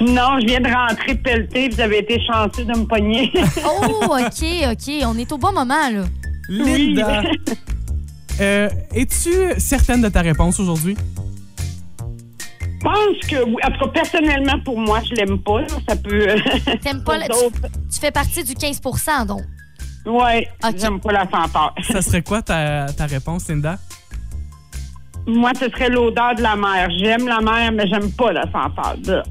Non, 0.00 0.40
je 0.40 0.46
viens 0.46 0.60
de 0.60 0.68
rentrer 0.68 1.14
pelleté. 1.14 1.68
Vous 1.68 1.80
avez 1.80 1.98
été 1.98 2.18
chanceux 2.26 2.64
de 2.64 2.78
me 2.78 2.84
pogner. 2.84 3.32
Oh, 3.64 4.04
OK, 4.06 4.44
OK. 4.72 4.92
On 5.06 5.16
est 5.18 5.30
au 5.32 5.38
bon 5.38 5.52
moment, 5.52 5.88
là. 5.90 6.02
Linda. 6.48 7.22
Euh, 8.40 8.68
Es-tu 8.94 9.30
certaine 9.58 10.02
de 10.02 10.08
ta 10.08 10.20
réponse 10.22 10.58
aujourd'hui? 10.58 10.96
Je 12.84 12.88
pense 12.88 13.28
que, 13.30 13.44
oui. 13.44 13.56
en 13.64 13.70
tout 13.70 13.78
cas, 13.90 14.00
personnellement, 14.02 14.58
pour 14.64 14.78
moi, 14.78 15.00
je 15.08 15.14
l'aime 15.14 15.38
pas. 15.38 15.60
là. 15.60 15.66
Ça 15.88 15.94
peut. 15.96 16.26
T'aimes 16.82 17.04
pas. 17.04 17.18
Tu 17.20 18.00
fais 18.00 18.10
partie 18.10 18.42
du 18.42 18.54
15% 18.54 19.26
donc. 19.26 19.42
Ouais, 20.04 20.48
Ok. 20.64 20.74
j'aime 20.78 20.98
pas 21.00 21.12
la 21.12 21.24
senteur. 21.30 21.72
Ça 21.92 22.02
serait 22.02 22.22
quoi 22.22 22.42
ta, 22.42 22.86
ta 22.92 23.06
réponse, 23.06 23.48
Linda? 23.48 23.78
moi, 25.24 25.52
ce 25.54 25.68
serait 25.70 25.88
l'odeur 25.90 26.34
de 26.34 26.42
la 26.42 26.56
mer. 26.56 26.88
J'aime 26.98 27.28
la 27.28 27.38
mer, 27.40 27.70
mais 27.72 27.86
j'aime 27.86 28.10
pas 28.10 28.32
la 28.32 28.42
senteur. 28.50 28.96
là. 29.04 29.22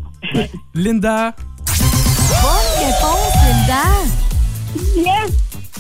Linda, 0.73 1.33
Bonne 2.41 2.85
réponse, 2.85 3.33
Linda. 3.45 3.83
Yes! 4.95 5.31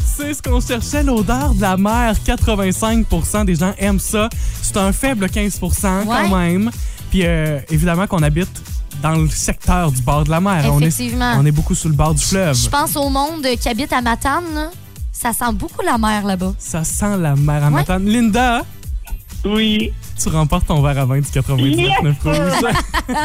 C'est 0.05 0.33
ce 0.33 0.41
qu'on 0.41 0.59
cherchait, 0.59 1.03
l'odeur 1.03 1.53
de 1.53 1.61
la 1.61 1.77
mer. 1.77 2.13
85% 2.25 3.45
des 3.45 3.55
gens 3.55 3.73
aiment 3.77 3.99
ça. 3.99 4.27
C'est 4.61 4.75
un 4.77 4.91
faible 4.91 5.25
15% 5.27 6.03
quand 6.05 6.29
Ouais. 6.29 6.49
même. 6.51 6.69
Puis 7.11 7.21
euh, 7.25 7.59
évidemment 7.69 8.07
qu'on 8.07 8.23
habite 8.23 8.49
dans 9.03 9.11
le 9.15 9.27
secteur 9.29 9.91
du 9.91 10.01
bord 10.01 10.23
de 10.23 10.29
la 10.31 10.41
mer. 10.41 10.63
On 10.73 10.79
est, 10.81 10.87
Effectivement. 10.87 11.33
on 11.37 11.45
est 11.45 11.51
beaucoup 11.51 11.75
sous 11.75 11.87
le 11.89 11.93
bord 11.95 12.15
du 12.15 12.23
fleuve. 12.23 12.55
Je 12.55 12.69
pense 12.69 12.95
au 12.95 13.09
monde 13.09 13.45
qui 13.59 13.69
habite 13.69 13.91
à 13.93 14.01
Matane. 14.01 14.43
là. 14.55 14.69
Ça 15.11 15.33
sent 15.33 15.53
beaucoup 15.53 15.81
la 15.85 15.97
mer 15.99 16.25
là-bas. 16.25 16.53
Ça 16.57 16.83
sent 16.83 17.17
la 17.17 17.35
mer 17.35 17.63
à 17.63 17.67
Ouais. 17.67 17.71
Matane. 17.73 18.05
Linda, 18.05 18.61
Oui. 19.45 19.91
tu 20.21 20.29
remportes 20.29 20.65
ton 20.67 20.81
verre 20.81 20.99
à 20.99 21.05
vin 21.05 21.19
du 21.19 21.29
99 21.29 22.15
rouge. 22.23 22.35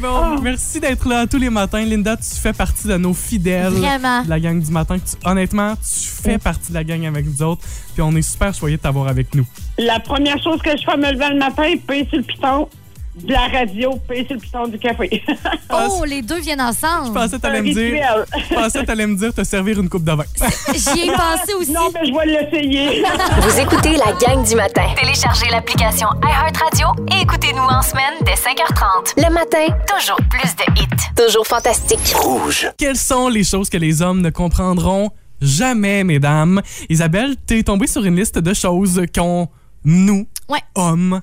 Bon, 0.00 0.40
merci 0.40 0.80
d'être 0.80 1.08
là 1.08 1.26
tous 1.26 1.38
les 1.38 1.50
matins. 1.50 1.84
Linda, 1.84 2.16
tu 2.16 2.34
fais 2.40 2.52
partie 2.52 2.86
de 2.88 2.96
nos 2.96 3.14
fidèles. 3.14 3.72
Vraiment. 3.72 4.22
De 4.22 4.28
la 4.30 4.40
gang 4.40 4.60
du 4.60 4.70
matin. 4.70 4.96
Tu- 4.98 5.16
honnêtement, 5.28 5.74
tu 5.76 6.08
fais 6.08 6.38
partie 6.38 6.70
de 6.70 6.74
la 6.74 6.84
gang 6.84 7.04
avec 7.06 7.26
nous 7.26 7.42
autres. 7.42 7.62
Puis 7.94 8.02
on 8.02 8.14
est 8.16 8.22
super 8.22 8.54
choyés 8.54 8.76
de 8.76 8.82
t'avoir 8.82 9.08
avec 9.08 9.34
nous. 9.34 9.46
La 9.78 10.00
première 10.00 10.42
chose 10.42 10.60
que 10.62 10.70
je 10.76 10.82
fais 10.84 10.96
me 10.96 11.10
levant 11.12 11.30
le 11.30 11.38
matin, 11.38 11.72
payer 11.86 12.06
sur 12.08 12.18
le 12.18 12.24
piton 12.24 12.68
de 13.22 13.32
la 13.32 13.48
radio, 13.48 13.92
sur 13.92 14.14
le 14.34 14.36
piton 14.40 14.68
du 14.68 14.78
café. 14.78 15.22
Oh, 15.70 16.04
les 16.06 16.22
deux 16.22 16.40
viennent 16.40 16.60
ensemble. 16.62 17.08
Je 17.08 17.12
pensais 17.12 17.30
que 17.30 17.36
un 17.36 17.38
t'allais 17.40 17.60
me 17.62 17.72
dire. 17.72 17.76
rituel. 17.76 18.24
Je 18.48 18.54
pensais 18.54 18.80
que 18.80 18.86
t'allais 18.86 19.06
me 19.06 19.16
dire 19.16 19.34
te 19.34 19.44
servir 19.44 19.78
une 19.78 19.88
coupe 19.88 20.02
de 20.04 20.12
vin. 20.12 20.24
J'y 20.74 21.02
ai 21.08 21.12
pensé 21.12 21.52
aussi. 21.58 21.72
Non, 21.72 21.90
mais 21.92 22.06
je 22.06 22.12
vais 22.12 22.26
l'essayer. 22.26 23.02
Vous 23.42 23.58
écoutez 23.60 23.96
la 23.96 24.12
gang 24.12 24.42
du 24.46 24.54
matin. 24.56 24.86
Téléchargez 24.98 25.46
l'application 25.50 26.08
iHeartRadio 26.22 26.86
et 27.12 27.22
écoutez-nous 27.22 27.62
en 27.62 27.82
semaine 27.82 28.14
dès 28.24 28.32
5h30. 28.32 29.14
Le 29.28 29.32
matin, 29.32 29.66
Toujours 29.98 30.16
plus 30.30 30.56
de 30.56 30.80
hits. 30.80 31.14
toujours 31.14 31.46
fantastique. 31.46 32.14
Rouge. 32.16 32.68
Quelles 32.78 32.96
sont 32.96 33.28
les 33.28 33.44
choses 33.44 33.68
que 33.68 33.76
les 33.78 34.00
hommes 34.00 34.22
ne 34.22 34.30
comprendront 34.30 35.10
jamais, 35.42 36.02
mesdames? 36.02 36.62
Isabelle, 36.88 37.36
t'es 37.46 37.62
tombée 37.62 37.86
sur 37.86 38.04
une 38.04 38.16
liste 38.16 38.38
de 38.38 38.54
choses 38.54 39.02
qu'on, 39.14 39.48
nous, 39.84 40.26
Ouais. 40.48 40.60
hommes, 40.74 41.20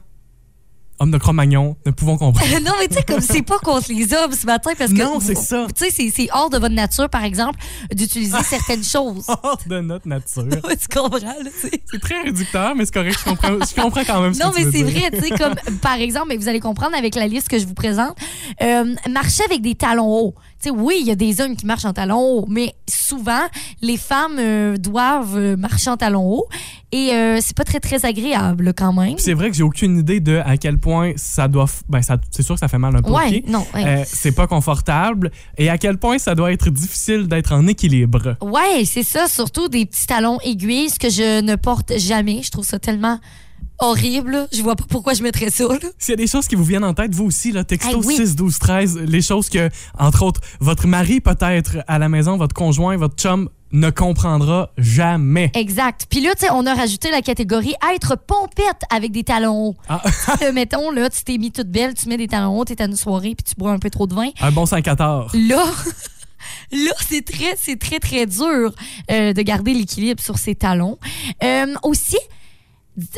hommes 1.00 1.12
de 1.12 1.18
Cro-Magnon, 1.18 1.76
ne 1.86 1.92
pouvons 1.92 2.18
comprendre. 2.18 2.52
non, 2.64 2.72
mais 2.80 2.88
tu 2.88 2.96
sais, 2.96 3.04
comme 3.04 3.22
c'est 3.22 3.42
pas 3.42 3.60
contre 3.60 3.92
les 3.92 4.14
hommes 4.14 4.32
ce 4.32 4.46
matin 4.46 4.72
parce 4.78 4.92
que. 4.92 4.98
Non, 4.98 5.20
c'est 5.20 5.36
ça. 5.36 5.68
Tu 5.76 5.86
sais, 5.86 5.92
c'est- 5.92 6.12
c'est 6.16 6.28
hors 6.34 6.50
de 6.50 6.58
votre 6.58 6.74
nature, 6.76 7.10
par 7.10 7.24
exemple, 7.24 7.60
d'utiliser 7.94 8.38
certaines 8.44 8.84
choses. 8.84 9.26
Hors 9.28 9.60
de 9.68 9.80
notre 9.82 10.08
nature. 10.08 10.46
tu 10.50 10.88
comprends, 10.98 11.18
là. 11.18 11.36
C'est 11.62 12.00
très 12.02 12.22
réducteur, 12.22 12.76
mais 12.76 12.86
c'est 12.86 12.94
correct. 12.94 13.18
Je 13.20 13.30
comprends, 13.30 13.50
je 13.66 13.82
comprends 13.82 14.04
quand 14.06 14.22
même 14.22 14.34
ce 14.34 14.40
Non, 14.44 14.52
que 14.52 14.58
tu 14.58 14.66
mais 14.66 14.72
c'est 14.72 14.84
vrai, 14.84 15.12
tu 15.12 15.20
sais, 15.20 15.30
comme 15.32 15.56
par 15.82 15.96
exemple, 15.96 16.28
mais 16.30 16.38
vous 16.38 16.48
allez 16.48 16.60
comprendre 16.60 16.96
avec 16.98 17.16
la 17.16 17.28
liste 17.28 17.48
que 17.50 17.60
je 17.60 17.66
vous 17.66 17.74
présente, 17.74 18.16
euh, 18.62 18.96
marcher 19.10 19.44
avec 19.44 19.62
des 19.62 19.76
talons 19.76 20.08
hauts. 20.10 20.36
Sais, 20.66 20.72
oui, 20.72 20.98
il 21.00 21.06
y 21.06 21.12
a 21.12 21.16
des 21.16 21.42
hommes 21.42 21.56
qui 21.56 21.68
marchent 21.68 21.86
en 21.86 21.94
talons 21.94 22.20
hauts, 22.20 22.46
mais 22.50 22.74
souvent, 22.90 23.44
les 23.84 23.98
femmes 23.98 24.38
euh, 24.40 24.78
doivent 24.78 25.38
euh, 25.38 25.56
marcher 25.56 25.92
en 25.92 25.98
talons 25.98 26.28
hauts 26.28 26.48
et 26.92 27.12
euh, 27.14 27.38
c'est 27.40 27.56
pas 27.56 27.64
très, 27.64 27.80
très 27.80 28.04
agréable 28.04 28.74
quand 28.76 28.92
même. 28.92 29.20
C'est 29.20 29.36
vrai 29.36 29.52
que 29.52 29.56
j'ai 29.56 29.62
aucune 29.62 30.00
idée 30.00 30.20
de 30.22 30.42
à 30.44 30.58
quel 30.58 30.80
point 30.80 31.12
ça 31.18 31.48
doit. 31.48 31.68
Ben, 31.88 32.00
c'est 32.02 32.42
sûr 32.42 32.56
que 32.56 32.60
ça 32.60 32.68
fait 32.68 32.80
mal 32.80 32.96
un 32.96 33.04
peu 33.04 33.12
Ouais, 33.12 33.44
non, 33.48 33.64
ouais. 33.76 33.86
Euh, 33.86 34.04
c'est 34.08 34.32
pas 34.32 34.48
confortable. 34.48 35.30
Et 35.60 35.70
à 35.70 35.78
quel 35.78 36.00
point 36.00 36.18
ça 36.18 36.34
doit 36.34 36.52
être 36.52 36.72
difficile 36.72 37.28
d'être 37.28 37.54
en 37.54 37.68
équilibre. 37.68 38.36
Ouais, 38.42 38.86
c'est 38.86 39.04
ça, 39.04 39.28
surtout 39.28 39.68
des 39.68 39.86
petits 39.86 40.08
talons 40.08 40.40
aiguilles, 40.44 40.90
ce 40.90 40.98
que 40.98 41.10
je 41.12 41.42
ne 41.42 41.56
porte 41.56 41.96
jamais. 42.00 42.42
Je 42.42 42.50
trouve 42.50 42.66
ça 42.66 42.80
tellement 42.80 43.20
horrible. 43.80 44.48
Je 44.54 44.62
vois 44.62 44.76
pas 44.76 44.86
pourquoi 44.90 45.14
je 45.14 45.24
mettrais 45.24 45.50
ça. 45.50 45.66
S'il 45.98 46.12
y 46.12 46.14
a 46.14 46.18
des 46.18 46.28
choses 46.28 46.48
qui 46.48 46.56
vous 46.56 46.64
viennent 46.64 46.84
en 46.84 46.94
tête, 46.94 47.14
vous 47.14 47.26
aussi, 47.26 47.52
là, 47.52 47.64
texto 47.64 48.00
Hey, 48.02 48.06
oui. 48.06 48.16
6 48.16 48.36
12 48.36 48.60
13, 48.60 49.00
les 49.06 49.22
choses 49.22 49.50
que, 49.50 49.70
entre 49.98 50.24
autres, 50.24 50.42
votre 50.60 50.88
mari 50.88 51.22
peut-être 51.22 51.78
à 51.88 52.00
la 52.00 52.10
maison, 52.10 52.38
votre 52.38 52.56
conjoint, 52.56 52.98
votre 52.98 53.16
chum 53.16 53.50
ne 53.72 53.90
comprendra 53.90 54.72
jamais. 54.78 55.52
Exact. 55.54 56.08
Puis 56.10 56.22
là, 56.22 56.34
tu 56.36 56.46
sais, 56.46 56.52
on 56.52 56.66
a 56.66 56.74
rajouté 56.74 57.12
la 57.12 57.22
catégorie 57.22 57.74
être 57.94 58.16
pompette 58.16 58.84
avec 58.90 59.12
des 59.12 59.24
talons 59.24 59.70
hauts. 59.70 59.76
Ah. 59.90 60.02
Euh, 60.42 60.52
mettons, 60.52 60.92
là, 60.92 61.10
tu 61.10 61.24
t'es 61.24 61.38
mis 61.38 61.52
toute 61.52 61.70
belle, 61.70 61.94
tu 61.94 62.10
mets 62.10 62.18
des 62.18 62.28
talons 62.28 62.60
hauts, 62.60 62.66
t'es 62.66 62.82
à 62.82 62.86
une 62.86 62.96
soirée, 62.96 63.36
puis 63.36 63.44
tu 63.44 63.56
bois 63.56 63.72
un 63.72 63.80
peu 63.80 63.90
trop 63.90 64.06
de 64.06 64.14
vin. 64.14 64.30
Un 64.42 64.52
bon 64.52 64.66
5-14. 64.66 65.48
Là, 65.48 65.64
là 66.72 66.92
c'est 67.08 67.24
très, 67.24 67.56
c'est 67.58 67.80
très, 67.80 68.00
très 68.00 68.26
dur 68.26 68.74
euh, 69.12 69.34
de 69.34 69.42
garder 69.42 69.74
l'équilibre 69.74 70.22
sur 70.22 70.38
ses 70.38 70.56
talons. 70.56 70.98
Euh, 71.44 71.74
aussi, 71.84 72.18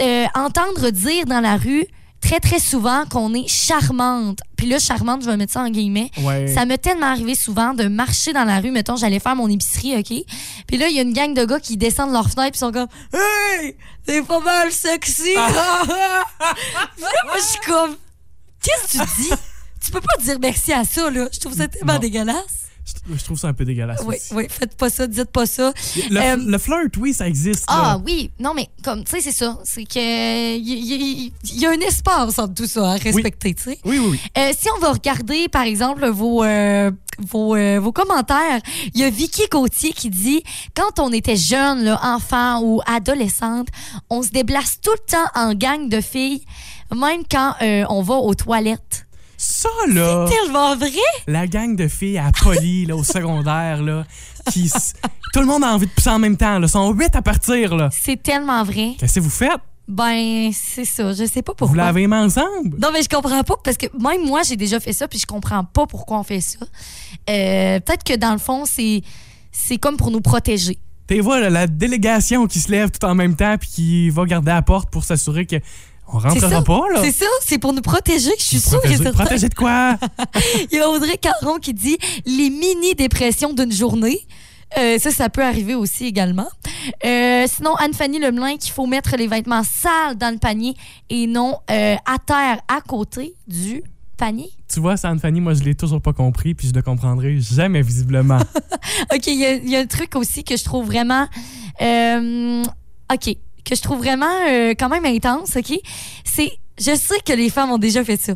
euh, 0.02 0.26
entendre 0.36 0.90
dire 0.90 1.26
dans 1.26 1.40
la 1.42 1.58
rue 1.58 1.86
très, 2.22 2.40
très 2.40 2.60
souvent 2.60 3.06
qu'on 3.06 3.34
est 3.36 3.48
charmante. 3.48 4.40
Puis 4.58 4.66
là, 4.68 4.80
charmante, 4.80 5.22
je 5.22 5.30
vais 5.30 5.38
mettre 5.38 5.54
ça 5.54 5.62
en 5.62 5.70
guillemets. 5.70 6.10
Ouais. 6.20 6.48
Ça 6.48 6.66
m'est 6.66 6.80
tellement 6.80 7.06
arrivé 7.12 7.36
souvent 7.36 7.74
de 7.74 7.86
marcher 7.86 8.34
dans 8.34 8.44
la 8.44 8.60
rue. 8.60 8.72
Mettons, 8.72 8.96
j'allais 8.96 9.20
faire 9.20 9.36
mon 9.36 9.48
épicerie, 9.48 9.96
OK? 9.98 10.24
Puis 10.68 10.78
là, 10.78 10.88
il 10.90 10.96
y 10.96 11.00
a 11.00 11.04
une 11.04 11.14
gang 11.14 11.34
de 11.34 11.46
gars 11.46 11.60
qui 11.60 11.78
descendent 11.78 12.10
de 12.10 12.14
leur 12.14 12.30
fenêtre 12.30 12.52
puis 12.52 12.60
sont 12.60 12.72
comme 12.72 12.88
Hey! 13.14 13.76
C'est 14.06 14.26
pas 14.26 14.40
mal 14.40 14.72
sexy! 14.72 15.36
Ah. 15.38 15.84
Moi, 17.00 17.36
je 17.36 17.42
suis 17.42 17.60
comme 17.66 17.96
Qu'est-ce 18.64 18.98
que 18.98 19.04
tu 19.04 19.22
dis? 19.22 19.30
tu 19.86 19.92
peux 19.92 20.02
pas 20.02 20.22
dire 20.24 20.38
merci 20.42 20.74
à 20.74 20.84
ça, 20.84 21.10
là. 21.12 21.28
Je 21.32 21.40
trouve 21.40 21.54
ça 21.56 21.68
tellement 21.68 21.94
Non. 21.94 22.00
dégueulasse. 22.00 22.67
Je, 23.16 23.24
trouve 23.24 23.38
ça 23.38 23.48
un 23.50 23.54
peu 23.54 23.66
dégueulasse. 23.66 24.02
Oui, 24.06 24.16
aussi. 24.16 24.34
oui, 24.34 24.46
faites 24.50 24.76
pas 24.78 24.90
ça, 24.90 25.08
dites 25.08 25.32
pas 25.32 25.46
ça. 25.46 25.74
Le, 26.10 26.20
Euh, 26.20 26.36
le 26.38 26.58
flirt, 26.58 26.96
oui, 26.98 27.14
ça 27.14 27.28
existe. 27.28 27.66
Ah 27.68 27.82
là. 27.96 28.02
oui, 28.06 28.32
non, 28.40 28.54
mais 28.54 28.70
comme, 28.84 29.04
tu 29.04 29.12
sais, 29.12 29.22
c'est 29.22 29.32
ça. 29.32 29.58
C'est 29.64 29.84
que. 29.86 30.58
Il 30.58 30.68
y, 30.68 31.32
y- 31.34 31.60
y 31.60 31.66
a 31.66 31.70
un 31.72 31.80
espace 31.80 32.40
entre 32.40 32.54
tout 32.54 32.66
ça 32.68 32.92
à 32.92 32.96
respecter, 32.98 33.54
tu 33.54 33.64
sais. 33.64 33.80
Oui, 33.86 34.00
oui, 34.00 34.08
oui. 34.12 34.20
Euh, 34.38 34.52
si 34.58 34.68
on 34.76 34.80
va 34.80 34.92
regarder, 34.94 35.48
par 35.50 35.64
exemple, 35.64 36.08
vos, 36.10 36.44
euh, 36.44 36.92
vos, 37.20 37.56
euh, 37.56 37.80
vos 37.80 37.92
commentaires, 37.92 38.60
il 38.94 39.02
y 39.02 39.04
a 39.04 39.10
Vicky 39.10 39.44
Gauthier 39.52 39.92
qui 39.94 40.10
dit 40.10 40.44
quand 40.76 41.00
on 41.00 41.12
était 41.12 41.36
jeune, 41.36 41.84
là, 41.84 42.00
enfant 42.04 42.62
ou 42.64 42.82
adolescente, 42.86 43.68
on 44.10 44.22
se 44.24 44.30
déplace 44.30 44.80
tout 44.82 44.92
le 44.92 45.12
temps 45.12 45.30
en 45.36 45.54
gang 45.54 45.90
de 45.90 46.02
filles, 46.02 46.44
même 46.96 47.24
quand 47.30 47.54
euh, 47.62 47.84
on 47.90 48.02
va 48.02 48.16
aux 48.16 48.34
toilettes. 48.36 49.07
Ça, 49.38 49.70
là, 49.88 50.26
Tellement 50.28 50.76
vrai! 50.76 50.90
la 51.28 51.46
gang 51.48 51.76
de 51.76 51.88
filles 51.88 52.18
à 52.18 52.32
Poly, 52.32 52.86
là, 52.88 52.96
au 52.96 53.04
secondaire, 53.04 53.84
là, 53.84 54.04
qui. 54.52 54.72
Tout 55.34 55.40
le 55.42 55.46
monde 55.46 55.64
a 55.64 55.68
envie 55.74 55.86
de 55.86 55.92
pousser 55.92 56.10
en 56.10 56.18
même 56.20 56.38
temps, 56.38 56.58
là. 56.58 56.66
Ils 56.66 56.70
sont 56.70 56.92
huit 56.94 57.16
à 57.16 57.22
partir, 57.22 57.76
là. 57.76 57.90
C'est 57.92 58.22
tellement 58.22 58.64
vrai. 58.64 58.96
Qu'est-ce 59.00 59.16
que 59.16 59.20
vous 59.20 59.30
faites? 59.30 59.52
Ben, 59.88 60.50
c'est 60.54 60.84
ça. 60.86 61.14
Je 61.14 61.26
sais 61.26 61.42
pas 61.42 61.52
Vous 61.54 61.58
pourquoi. 61.68 61.78
lavez 61.78 62.02
les 62.02 62.08
mains 62.08 62.26
ensemble? 62.26 62.78
Non, 62.82 62.90
mais 62.92 63.02
je 63.04 63.08
comprends 63.10 63.44
pas 63.44 63.56
parce 63.64 63.78
que 63.78 63.86
même 64.02 64.26
moi, 64.26 64.42
j'ai 64.44 64.56
déjà 64.58 64.80
fait 64.80 64.92
ça 64.92 65.08
puis 65.08 65.18
je 65.20 65.26
comprends 65.26 65.64
pas 65.64 65.86
pourquoi 65.86 66.20
on 66.20 66.24
fait 66.24 66.42
ça. 66.42 66.58
Euh, 67.30 67.80
Peut-être 67.80 68.04
que 68.04 68.16
dans 68.18 68.34
le 68.34 68.38
fond, 68.40 68.66
c'est 68.66 69.02
c'est 69.52 69.78
comme 69.78 69.96
pour 69.98 70.12
nous 70.12 70.20
protéger. 70.22 70.78
T'es 71.08 71.22
vois, 71.22 71.40
là, 71.40 71.50
la 71.50 71.68
délégation 71.68 72.48
qui 72.48 72.60
se 72.60 72.70
lève 72.70 72.92
tout 72.92 73.06
en 73.06 73.16
même 73.16 73.36
temps 73.38 73.56
puis 73.58 73.70
qui 73.70 74.10
va 74.10 74.26
garder 74.26 74.52
la 74.52 74.62
porte 74.62 74.90
pour 74.92 75.06
s'assurer 75.06 75.46
que 75.46 75.56
on 76.12 76.20
rentrera 76.20 76.64
pas, 76.64 76.82
là. 76.94 77.02
C'est 77.04 77.12
ça, 77.12 77.26
c'est 77.46 77.58
pour 77.58 77.74
nous 77.74 77.82
protéger, 77.82 78.32
je 78.38 78.44
suis 78.44 78.60
sûre 78.60 78.80
Protéger, 78.80 79.12
protéger 79.12 79.50
de 79.50 79.56
quoi? 79.56 79.98
Il 80.72 80.78
y 80.78 80.80
a 80.80 80.90
Audrey 80.90 81.18
Caron 81.18 81.58
qui 81.60 81.74
dit 81.74 81.98
les 82.26 82.50
mini-dépressions 82.50 83.54
d'une 83.54 83.72
journée. 83.72 84.20
Euh, 84.78 85.00
ça, 85.00 85.12
ça 85.12 85.30
peut 85.30 85.44
arriver 85.44 85.76
aussi 85.76 86.06
également. 86.06 86.48
Euh, 87.06 87.46
sinon, 87.48 87.76
Anne-Fanny 87.76 88.20
Lemelin 88.20 88.58
qu'il 88.58 88.74
faut 88.74 88.86
mettre 88.86 89.16
les 89.16 89.28
vêtements 89.28 89.64
sales 89.64 90.18
dans 90.18 90.34
le 90.34 90.40
panier 90.40 90.76
et 91.10 91.26
non 91.26 91.58
euh, 91.72 91.96
à 92.06 92.18
terre 92.20 92.60
à 92.68 92.82
côté 92.82 93.34
du 93.48 93.82
panier. 94.18 94.50
tu 94.72 94.80
vois, 94.80 94.98
ça, 94.98 95.10
Anne-Fanny, 95.10 95.40
moi, 95.40 95.54
je 95.54 95.64
l'ai 95.64 95.76
toujours 95.76 96.02
pas 96.02 96.12
compris 96.12 96.54
puis 96.54 96.68
je 96.68 96.74
le 96.74 96.82
comprendrai 96.82 97.40
jamais, 97.40 97.82
visiblement. 97.82 98.40
OK, 99.14 99.28
il 99.28 99.64
y, 99.66 99.70
y 99.70 99.76
a 99.76 99.80
un 99.80 99.86
truc 99.86 100.16
aussi 100.16 100.44
que 100.44 100.58
je 100.58 100.64
trouve 100.66 100.88
vraiment. 100.88 101.28
OK, 101.80 103.38
que 103.68 103.76
je 103.76 103.82
trouve 103.82 104.00
vraiment 104.00 104.26
euh, 104.50 104.74
quand 104.78 104.90
même 104.90 105.06
intense, 105.06 105.56
OK? 105.56 105.80
C'est. 106.24 106.52
Je 106.80 106.96
sais 106.96 107.20
que 107.26 107.34
les 107.34 107.50
femmes 107.50 107.72
ont 107.72 107.80
déjà 107.80 108.04
fait 108.04 108.22
ça. 108.22 108.34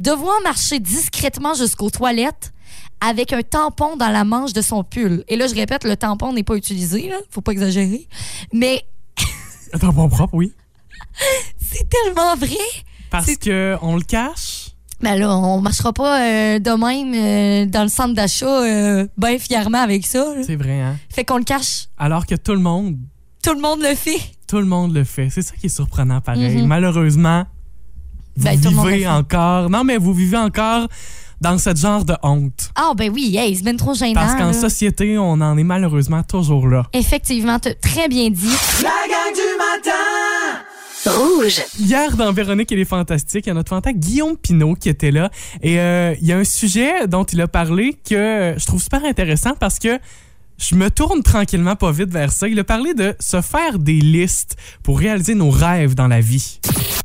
Devoir 0.00 0.40
marcher 0.42 0.80
discrètement 0.80 1.54
jusqu'aux 1.54 1.90
toilettes 1.90 2.52
avec 3.00 3.32
un 3.32 3.42
tampon 3.42 3.96
dans 3.96 4.08
la 4.08 4.24
manche 4.24 4.52
de 4.52 4.62
son 4.62 4.82
pull. 4.82 5.22
Et 5.28 5.36
là, 5.36 5.46
je 5.46 5.54
répète, 5.54 5.84
le 5.84 5.96
tampon 5.96 6.32
n'est 6.32 6.42
pas 6.42 6.56
utilisé, 6.56 7.08
là. 7.08 7.16
Faut 7.30 7.40
pas 7.40 7.52
exagérer. 7.52 8.08
Mais 8.52 8.84
Un 9.72 9.78
tampon 9.78 10.08
propre, 10.08 10.34
oui. 10.34 10.52
c'est 11.58 11.88
tellement 11.88 12.34
vrai. 12.34 12.56
Parce 13.10 13.36
que 13.36 13.76
on 13.80 13.94
le 13.94 14.02
cache? 14.02 14.70
Ben 15.00 15.16
là, 15.16 15.36
on 15.36 15.60
marchera 15.60 15.92
pas 15.92 16.20
euh, 16.20 16.58
de 16.58 16.70
même 16.70 17.12
euh, 17.14 17.66
dans 17.70 17.82
le 17.82 17.88
centre 17.88 18.14
d'achat 18.14 18.46
euh, 18.46 19.06
bien 19.18 19.38
fièrement 19.38 19.78
avec 19.78 20.06
ça. 20.06 20.24
C'est 20.46 20.56
vrai, 20.56 20.80
hein? 20.80 20.96
Fait 21.10 21.24
qu'on 21.24 21.36
le 21.36 21.44
cache. 21.44 21.88
Alors 21.98 22.26
que 22.26 22.34
tout 22.34 22.52
le 22.52 22.60
monde, 22.60 22.96
Tout 23.42 23.54
le 23.54 23.60
monde 23.60 23.82
le 23.82 23.94
fait. 23.94 24.18
Tout 24.46 24.58
le 24.58 24.66
monde 24.66 24.94
le 24.94 25.04
fait. 25.04 25.30
C'est 25.30 25.42
ça 25.42 25.54
qui 25.56 25.66
est 25.66 25.74
surprenant, 25.74 26.20
pareil. 26.20 26.62
Mhm. 26.62 26.66
Malheureusement, 26.66 27.44
vous 28.36 28.44
Ben, 28.44 28.60
le 28.60 28.68
vivez 28.90 29.08
encore. 29.08 29.70
Non, 29.70 29.84
mais 29.84 29.96
vous 29.96 30.12
vivez 30.12 30.36
encore 30.36 30.88
dans 31.40 31.58
ce 31.58 31.74
genre 31.74 32.04
de 32.04 32.14
honte. 32.22 32.70
Ah, 32.74 32.92
ben 32.96 33.10
oui, 33.12 33.36
hey, 33.36 33.54
c'est 33.54 33.62
bien 33.62 33.76
trop 33.76 33.94
gênant. 33.94 34.14
Parce 34.14 34.34
qu'en 34.34 34.52
société, 34.52 35.18
on 35.18 35.32
en 35.40 35.58
est 35.58 35.64
malheureusement 35.64 36.22
toujours 36.22 36.68
là. 36.68 36.84
Effectivement, 36.92 37.58
très 37.58 38.08
bien 38.08 38.30
dit. 38.30 38.54
La 38.82 38.90
gang 39.08 39.34
du 39.34 39.58
matin 39.58 40.64
Rouge. 41.06 41.60
Hier, 41.78 42.16
dans 42.16 42.32
Véronique 42.32 42.72
et 42.72 42.76
les 42.76 42.86
Fantastiques, 42.86 43.44
il 43.44 43.48
y 43.48 43.50
a 43.50 43.54
notre 43.54 43.68
fantastique 43.68 44.00
Guillaume 44.00 44.38
Pinault 44.38 44.74
qui 44.74 44.88
était 44.88 45.10
là. 45.10 45.30
Et 45.62 45.78
euh, 45.78 46.14
il 46.20 46.26
y 46.26 46.32
a 46.32 46.38
un 46.38 46.44
sujet 46.44 47.06
dont 47.06 47.24
il 47.24 47.40
a 47.42 47.48
parlé 47.48 47.92
que 48.08 48.54
je 48.56 48.64
trouve 48.66 48.82
super 48.82 49.04
intéressant 49.04 49.52
parce 49.60 49.78
que 49.78 49.98
je 50.58 50.74
me 50.76 50.88
tourne 50.90 51.22
tranquillement 51.22 51.76
pas 51.76 51.90
vite 51.92 52.10
vers 52.10 52.32
ça. 52.32 52.46
Il 52.48 52.58
a 52.58 52.64
parlé 52.64 52.94
de 52.94 53.14
se 53.20 53.40
faire 53.40 53.78
des 53.78 54.00
listes 54.00 54.56
pour 54.82 54.98
réaliser 54.98 55.34
nos 55.34 55.50
rêves 55.50 55.94
dans 55.94 56.06
la 56.06 56.20
vie. 56.20 56.60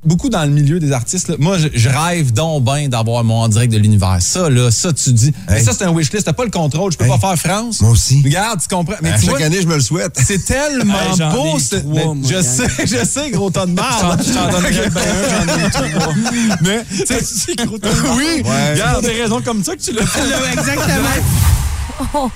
beaucoup 0.05 0.29
dans 0.29 0.43
le 0.43 0.51
milieu 0.51 0.79
des 0.79 0.91
artistes, 0.91 1.27
là, 1.29 1.35
moi, 1.39 1.57
je, 1.57 1.67
je 1.73 1.89
rêve 1.89 2.31
donc 2.31 2.63
bien 2.63 2.87
d'avoir 2.89 3.23
mon 3.23 3.41
en 3.41 3.47
direct 3.47 3.73
de 3.73 3.77
l'univers. 3.79 4.17
Ça, 4.21 4.49
là, 4.49 4.69
ça, 4.71 4.93
tu 4.93 5.11
dis. 5.13 5.33
Mais 5.49 5.61
ça, 5.63 5.73
c'est 5.73 5.83
un 5.85 5.91
wishlist. 5.93 6.25
T'as 6.25 6.33
pas 6.33 6.45
le 6.45 6.51
contrôle. 6.51 6.91
Je 6.91 6.97
peux 6.97 7.05
Hey. 7.05 7.11
pas 7.11 7.17
faire 7.35 7.37
France. 7.51 7.81
Moi 7.81 7.91
aussi. 7.91 8.21
Regarde, 8.23 8.61
tu 8.61 8.67
comprends. 8.73 8.95
Mais 9.01 9.11
À 9.11 9.17
tu 9.19 9.25
chaque 9.25 9.35
vois, 9.37 9.45
année, 9.45 9.61
je 9.61 9.67
me 9.67 9.75
le 9.75 9.81
souhaite. 9.81 10.17
c'est 10.23 10.45
tellement 10.45 10.93
Hey, 10.93 11.17
beau. 11.31 11.57
trois, 11.59 12.13
moi, 12.13 12.15
je 12.29 12.41
sais, 12.41 12.67
je 12.85 13.03
sais, 13.05 13.31
gros 13.31 13.49
tas 13.49 13.65
de 13.65 13.71
marde. 13.73 14.21
Je 14.25 14.31
t'en 14.33 14.49
donnerais 14.51 14.71
bien 14.71 14.83
un, 14.83 15.47
j'en 15.47 15.65
ai 15.65 15.69
trois. 15.99 16.13
Mais, 16.61 16.83
tu 16.89 17.05
sais, 17.07 17.55
oui, 18.15 18.41
Ouais. 18.45 18.71
regarde, 18.73 19.03
des 19.05 19.21
raisons 19.21 19.41
comme 19.41 19.63
ça 19.63 19.75
que 19.75 19.81
tu 19.81 19.91
l'as 19.91 20.05
fait. 20.05 20.19
Exactement. 20.53 21.58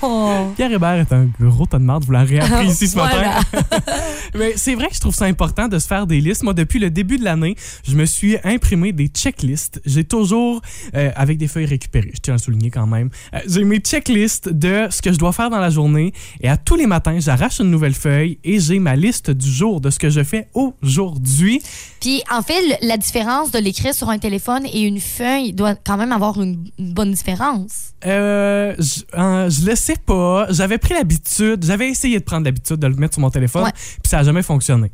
Oh. 0.02 0.52
Pierre 0.56 0.72
Hébert 0.72 0.94
est 0.94 1.12
un 1.12 1.28
gros 1.40 1.66
tas 1.66 1.78
de 1.78 1.84
marde, 1.84 2.04
vous 2.04 2.12
l'avez 2.12 2.40
appris 2.40 2.68
ici 2.68 2.88
ce 2.88 2.96
matin. 2.96 3.40
Mais 4.34 4.54
c'est 4.56 4.74
vrai 4.74 4.88
que 4.88 4.94
je 4.94 5.00
trouve 5.00 5.14
ça 5.14 5.24
important 5.24 5.68
de 5.68 5.78
se 5.78 5.86
faire 5.86 6.06
des 6.06 6.20
listes. 6.20 6.42
Moi, 6.42 6.54
depuis 6.54 6.78
le 6.78 6.90
début 6.90 7.18
de 7.18 7.24
l'année, 7.24 7.56
je 7.86 7.94
me 7.94 8.04
suis 8.04 8.36
imprimé 8.44 8.92
des 8.92 9.06
checklists. 9.06 9.80
J'ai 9.84 10.04
toujours, 10.04 10.60
euh, 10.94 11.10
avec 11.16 11.38
des 11.38 11.48
feuilles 11.48 11.66
récupérées, 11.66 12.12
je 12.14 12.20
tiens 12.20 12.34
à 12.34 12.36
le 12.36 12.42
souligner 12.42 12.70
quand 12.70 12.86
même, 12.86 13.10
euh, 13.34 13.38
j'ai 13.46 13.64
mes 13.64 13.78
checklists 13.78 14.48
de 14.48 14.88
ce 14.90 15.00
que 15.02 15.12
je 15.12 15.18
dois 15.18 15.32
faire 15.32 15.50
dans 15.50 15.60
la 15.60 15.70
journée. 15.70 16.12
Et 16.40 16.48
à 16.48 16.56
tous 16.56 16.76
les 16.76 16.86
matins, 16.86 17.18
j'arrache 17.18 17.60
une 17.60 17.70
nouvelle 17.70 17.94
feuille 17.94 18.38
et 18.44 18.60
j'ai 18.60 18.78
ma 18.78 18.96
liste 18.96 19.30
du 19.30 19.50
jour 19.50 19.80
de 19.80 19.90
ce 19.90 19.98
que 19.98 20.10
je 20.10 20.22
fais 20.22 20.48
aujourd'hui. 20.54 21.62
Puis, 22.00 22.22
en 22.30 22.42
fait, 22.42 22.78
la 22.82 22.96
différence 22.96 23.50
de 23.50 23.58
l'écrire 23.58 23.94
sur 23.94 24.10
un 24.10 24.18
téléphone 24.18 24.66
et 24.66 24.82
une 24.82 25.00
feuille 25.00 25.52
doit 25.52 25.74
quand 25.74 25.96
même 25.96 26.12
avoir 26.12 26.40
une, 26.40 26.64
bonne 26.78 27.12
différence. 27.12 27.94
Euh, 28.04 28.74
je, 28.78 29.02
euh, 29.16 29.48
je 29.54 29.66
le 29.66 29.76
sais 29.76 29.96
pas. 29.96 30.46
J'avais 30.50 30.78
pris 30.78 30.94
l'habitude, 30.94 31.64
j'avais 31.64 31.88
essayé 31.88 32.18
de 32.18 32.24
prendre 32.24 32.44
l'habitude 32.44 32.76
de 32.76 32.86
le 32.86 32.94
mettre 32.94 33.14
sur 33.14 33.20
mon 33.20 33.30
téléphone, 33.30 33.70
puis 33.74 34.08
ça 34.08 34.18
a 34.18 34.22
jamais 34.22 34.42
fonctionné. 34.42 34.90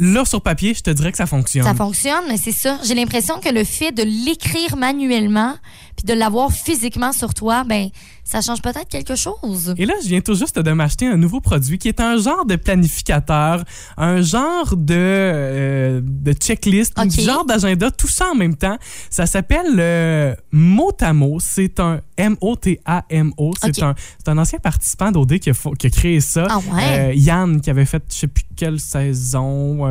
Là, 0.00 0.24
sur 0.24 0.40
papier, 0.42 0.74
je 0.74 0.82
te 0.82 0.90
dirais 0.90 1.10
que 1.10 1.16
ça 1.16 1.26
fonctionne. 1.26 1.64
Ça 1.64 1.74
fonctionne, 1.74 2.24
mais 2.28 2.36
c'est 2.36 2.52
ça. 2.52 2.78
J'ai 2.84 2.94
l'impression 2.94 3.40
que 3.40 3.48
le 3.48 3.64
fait 3.64 3.90
de 3.90 4.02
l'écrire 4.04 4.76
manuellement 4.76 5.56
puis 5.98 6.06
de 6.06 6.16
l'avoir 6.16 6.52
physiquement 6.52 7.12
sur 7.12 7.34
toi, 7.34 7.64
ben, 7.64 7.88
ça 8.22 8.40
change 8.40 8.62
peut-être 8.62 8.88
quelque 8.88 9.16
chose. 9.16 9.74
Et 9.76 9.84
là, 9.84 9.94
je 10.00 10.06
viens 10.06 10.20
tout 10.20 10.36
juste 10.36 10.56
de 10.56 10.70
m'acheter 10.70 11.08
un 11.08 11.16
nouveau 11.16 11.40
produit 11.40 11.76
qui 11.76 11.88
est 11.88 11.98
un 11.98 12.16
genre 12.18 12.46
de 12.46 12.54
planificateur, 12.54 13.64
un 13.96 14.22
genre 14.22 14.76
de, 14.76 14.94
euh, 14.94 16.00
de 16.04 16.32
checklist, 16.34 16.92
un 16.96 17.08
genre 17.08 17.44
d'agenda, 17.44 17.90
tout 17.90 18.06
ça 18.06 18.26
en 18.30 18.36
même 18.36 18.54
temps. 18.54 18.78
Ça 19.10 19.26
s'appelle 19.26 19.74
euh, 19.76 20.36
Motamo. 20.52 21.40
C'est 21.40 21.80
un 21.80 22.00
M-O-T-A-M-O. 22.16 23.54
C'est 23.60 23.82
un, 23.82 24.38
ancien 24.38 24.60
participant 24.60 25.10
d'OD 25.10 25.40
qui 25.40 25.50
qui 25.78 25.86
a 25.88 25.90
créé 25.90 26.20
ça. 26.20 26.46
Ah 26.48 26.58
ouais? 26.58 27.10
Euh, 27.10 27.14
Yann, 27.14 27.60
qui 27.60 27.70
avait 27.70 27.86
fait 27.86 28.04
je 28.08 28.18
sais 28.18 28.28
plus 28.28 28.44
quelle 28.54 28.78
saison. 28.78 29.84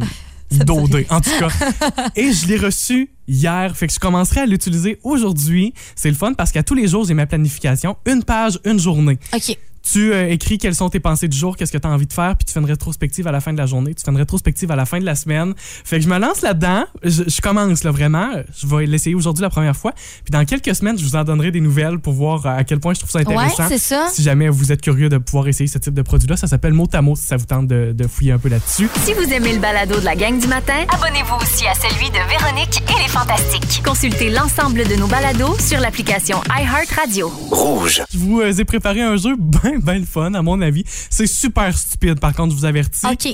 Ça 0.50 0.58
me 0.58 0.64
d'OD, 0.64 0.96
dit 0.96 1.06
en 1.10 1.20
tout 1.20 1.30
cas. 1.38 1.48
Et 2.16 2.32
je 2.32 2.46
l'ai 2.46 2.56
reçu 2.56 3.10
hier. 3.26 3.76
Fait 3.76 3.86
que 3.86 3.92
je 3.92 3.98
commencerai 3.98 4.40
à 4.40 4.46
l'utiliser 4.46 4.98
aujourd'hui. 5.02 5.74
C'est 5.94 6.08
le 6.08 6.14
fun 6.14 6.34
parce 6.34 6.52
qu'à 6.52 6.62
tous 6.62 6.74
les 6.74 6.86
jours, 6.86 7.04
j'ai 7.04 7.14
ma 7.14 7.26
planification. 7.26 7.96
Une 8.06 8.22
page, 8.22 8.58
une 8.64 8.78
journée. 8.78 9.18
OK. 9.34 9.58
Tu 9.92 10.12
euh, 10.12 10.28
écris 10.28 10.58
quelles 10.58 10.74
sont 10.74 10.88
tes 10.90 11.00
pensées 11.00 11.28
du 11.28 11.36
jour, 11.36 11.56
qu'est-ce 11.56 11.72
que 11.72 11.78
tu 11.78 11.86
as 11.86 11.90
envie 11.90 12.06
de 12.06 12.12
faire, 12.12 12.36
puis 12.36 12.44
tu 12.44 12.52
fais 12.52 12.60
une 12.60 12.66
rétrospective 12.66 13.26
à 13.28 13.32
la 13.32 13.40
fin 13.40 13.52
de 13.52 13.58
la 13.58 13.66
journée, 13.66 13.94
tu 13.94 14.02
fais 14.04 14.10
une 14.10 14.16
rétrospective 14.16 14.70
à 14.70 14.76
la 14.76 14.84
fin 14.84 14.98
de 14.98 15.04
la 15.04 15.14
semaine. 15.14 15.54
Fait 15.56 15.98
que 15.98 16.02
je 16.02 16.08
me 16.08 16.18
lance 16.18 16.42
là-dedans. 16.42 16.84
Je, 17.04 17.22
je 17.26 17.40
commence 17.40 17.84
là 17.84 17.90
vraiment. 17.92 18.30
Je 18.56 18.66
vais 18.66 18.86
l'essayer 18.86 19.14
aujourd'hui 19.14 19.42
la 19.42 19.50
première 19.50 19.76
fois. 19.76 19.92
Puis 20.24 20.30
dans 20.32 20.44
quelques 20.44 20.74
semaines, 20.74 20.98
je 20.98 21.04
vous 21.04 21.16
en 21.16 21.24
donnerai 21.24 21.50
des 21.50 21.60
nouvelles 21.60 21.98
pour 21.98 22.12
voir 22.14 22.46
euh, 22.46 22.56
à 22.58 22.64
quel 22.64 22.80
point 22.80 22.94
je 22.94 23.00
trouve 23.00 23.10
ça 23.10 23.20
Ouais, 23.20 23.26
intéressant. 23.36 23.68
c'est 23.68 23.78
ça. 23.78 24.08
si 24.12 24.22
jamais 24.22 24.48
vous 24.48 24.72
êtes 24.72 24.80
curieux 24.82 25.08
de 25.08 25.18
pouvoir 25.18 25.46
essayer 25.48 25.66
ce 25.68 25.78
type 25.78 25.94
de 25.94 26.02
produit-là, 26.02 26.36
ça 26.36 26.46
s'appelle 26.46 26.72
Motamo 26.74 27.14
si 27.16 27.24
ça 27.26 27.36
vous 27.36 27.46
tente 27.46 27.66
de, 27.66 27.92
de 27.92 28.06
fouiller 28.06 28.32
un 28.32 28.38
peu 28.38 28.48
là-dessus. 28.48 28.88
Si 29.04 29.14
vous 29.14 29.32
aimez 29.32 29.52
le 29.54 29.60
balado 29.60 29.98
de 30.00 30.04
la 30.04 30.16
gang 30.16 30.38
du 30.38 30.46
matin, 30.48 30.84
abonnez-vous 30.92 31.36
aussi 31.42 31.66
à 31.66 31.74
celui 31.74 32.08
de 32.10 32.28
Véronique 32.28 32.82
et 32.90 33.02
les 33.02 33.08
Fantastiques. 33.08 33.82
Consultez 33.84 34.30
l'ensemble 34.30 34.86
de 34.88 34.96
nos 34.96 35.06
balados 35.06 35.56
sur 35.60 35.78
l'application 35.80 36.38
iHeartRadio. 36.50 37.28
Rouge. 37.50 38.02
Je 38.12 38.18
vous 38.18 38.40
euh, 38.40 38.52
ai 38.52 38.64
préparé 38.64 39.00
un 39.02 39.16
jeu 39.16 39.36
bien, 39.38 39.75
bien 39.82 39.98
le 39.98 40.06
fun, 40.06 40.34
à 40.34 40.42
mon 40.42 40.60
avis. 40.60 40.84
C'est 40.86 41.26
super 41.26 41.76
stupide, 41.76 42.20
par 42.20 42.34
contre, 42.34 42.54
je 42.54 42.58
vous 42.58 42.64
avertis. 42.64 43.06
OK. 43.06 43.28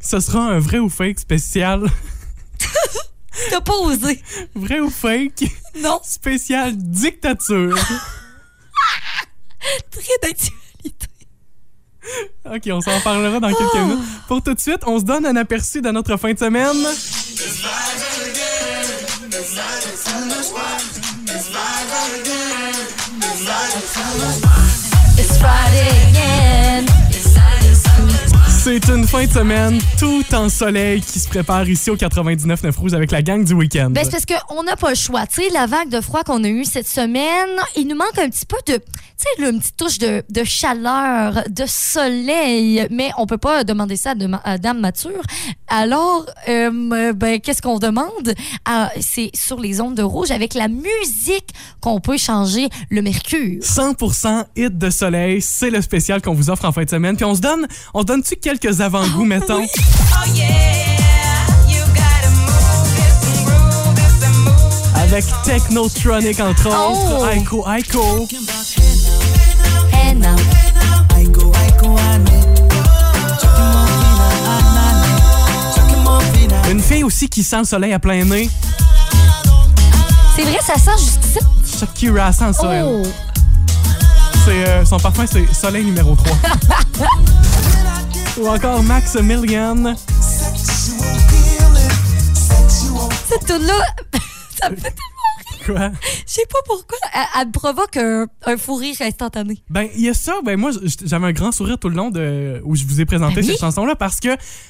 Ce 0.00 0.20
sera 0.20 0.40
un 0.40 0.58
vrai 0.58 0.78
ou 0.78 0.88
fake 0.88 1.20
spécial. 1.20 1.88
T'as 3.50 3.60
pas 3.60 3.74
osé. 3.74 4.22
vrai 4.54 4.80
ou 4.80 4.90
fake? 4.90 5.44
Non. 5.80 6.00
spécial 6.02 6.76
dictature. 6.76 7.76
Très 9.90 10.18
d'actualité. 10.22 11.06
OK, 12.44 12.62
on 12.70 12.80
s'en 12.80 13.00
parlera 13.00 13.40
dans 13.40 13.52
quelques 13.52 13.74
minutes. 13.74 14.04
Pour 14.28 14.42
tout 14.42 14.54
de 14.54 14.60
suite, 14.60 14.80
on 14.86 14.98
se 15.00 15.04
donne 15.04 15.26
un 15.26 15.36
aperçu 15.36 15.82
de 15.82 15.90
notre 15.90 16.16
fin 16.16 16.32
de 16.32 16.38
semaine. 16.38 16.76
C'est 28.66 28.88
une 28.88 29.06
fin 29.06 29.24
de 29.24 29.30
semaine 29.30 29.78
tout 29.96 30.24
en 30.34 30.48
soleil 30.48 31.00
qui 31.00 31.20
se 31.20 31.28
prépare 31.28 31.68
ici 31.68 31.88
au 31.88 31.96
99.9 31.96 32.76
Rouge 32.76 32.94
avec 32.94 33.12
la 33.12 33.22
gang 33.22 33.44
du 33.44 33.52
week-end. 33.52 33.90
Ben, 33.90 34.02
c'est 34.02 34.10
parce 34.10 34.26
qu'on 34.26 34.64
n'a 34.64 34.74
pas 34.74 34.88
le 34.88 34.96
choix. 34.96 35.24
Tu 35.28 35.42
sais, 35.42 35.50
la 35.50 35.66
vague 35.66 35.88
de 35.88 36.00
froid 36.00 36.24
qu'on 36.24 36.42
a 36.42 36.48
eue 36.48 36.64
cette 36.64 36.88
semaine, 36.88 37.60
il 37.76 37.86
nous 37.86 37.94
manque 37.94 38.18
un 38.18 38.28
petit 38.28 38.44
peu 38.44 38.56
de, 38.66 38.78
tu 38.78 38.82
sais, 39.18 39.48
une 39.48 39.60
petite 39.60 39.76
touche 39.76 39.98
de, 39.98 40.24
de 40.28 40.42
chaleur, 40.42 41.44
de 41.48 41.62
soleil. 41.64 42.88
Mais 42.90 43.12
on 43.18 43.26
peut 43.26 43.38
pas 43.38 43.62
demander 43.62 43.94
ça 43.94 44.14
à 44.42 44.58
Dame 44.58 44.80
Mature. 44.80 45.22
Alors, 45.68 46.26
euh, 46.48 47.12
ben, 47.12 47.38
qu'est-ce 47.40 47.62
qu'on 47.62 47.78
demande? 47.78 48.34
Ah, 48.64 48.90
c'est 49.00 49.30
sur 49.32 49.60
les 49.60 49.80
ondes 49.80 49.94
de 49.94 50.02
rouge 50.02 50.32
avec 50.32 50.54
la 50.54 50.66
musique 50.66 51.50
qu'on 51.80 52.00
peut 52.00 52.18
changer 52.18 52.68
le 52.90 53.00
mercure. 53.00 53.60
100% 53.62 54.44
hit 54.56 54.76
de 54.76 54.90
soleil, 54.90 55.40
c'est 55.40 55.70
le 55.70 55.80
spécial 55.82 56.20
qu'on 56.20 56.34
vous 56.34 56.50
offre 56.50 56.64
en 56.64 56.72
fin 56.72 56.82
de 56.82 56.90
semaine. 56.90 57.14
Puis 57.14 57.24
on 57.24 57.36
se 57.36 57.40
donne, 57.40 57.68
on 57.94 58.00
se 58.00 58.06
donne-tu 58.06 58.34
quelques 58.34 58.55
avant-goûts, 58.64 59.24
mettons? 59.24 59.66
Avec 64.94 65.24
Technotronic, 65.44 66.40
entre 66.40 66.68
autres, 66.68 67.22
Oh! 67.22 67.26
Aiko 67.26 67.64
Aiko. 67.70 68.28
Une 76.70 76.80
fille 76.80 77.04
aussi 77.04 77.28
qui 77.28 77.42
sent 77.44 77.58
le 77.58 77.64
soleil 77.64 77.92
à 77.92 77.98
plein 77.98 78.24
nez. 78.24 78.50
C'est 80.34 80.42
vrai, 80.42 80.58
ça 80.60 80.74
sent 80.74 80.98
jusqu'ici. 80.98 81.38
Shakira 81.78 82.32
sent 82.32 82.52
ça. 82.52 82.84
Oh! 82.84 83.02
C'est, 84.44 84.68
euh, 84.68 84.84
son 84.84 84.98
parfum, 84.98 85.24
c'est 85.30 85.52
Soleil 85.54 85.84
numéro 85.84 86.14
3. 86.14 86.36
Ou 88.38 88.48
encore 88.48 88.82
Max 88.82 89.14
Million. 89.16 89.96
Cette 93.28 93.46
tune 93.46 93.66
là 93.66 93.74
ça 94.60 94.70
me 94.70 94.76
fait 94.76 94.94
Quoi? 95.66 95.90
Je 96.26 96.32
sais 96.32 96.46
pas 96.50 96.58
pourquoi. 96.64 96.96
Elle, 97.12 97.20
elle 97.40 97.46
me 97.48 97.52
provoque 97.52 97.96
un, 97.96 98.26
un 98.46 98.56
fou 98.56 98.76
rire 98.76 98.94
instantané. 99.00 99.62
Ben, 99.68 99.88
il 99.96 100.02
y 100.02 100.08
a 100.08 100.14
ça. 100.14 100.34
Ben, 100.44 100.56
moi, 100.58 100.70
j'avais 101.04 101.26
un 101.26 101.32
grand 101.32 101.50
sourire 101.52 101.78
tout 101.78 101.88
le 101.88 101.96
long 101.96 102.10
de, 102.10 102.60
où 102.64 102.76
je 102.76 102.84
vous 102.84 103.00
ai 103.00 103.04
présenté 103.04 103.34
Ben 103.36 103.40
oui. 103.44 103.50
cette 103.50 103.60
chanson-là 103.60 103.96
parce 103.96 104.20
que 104.20 104.28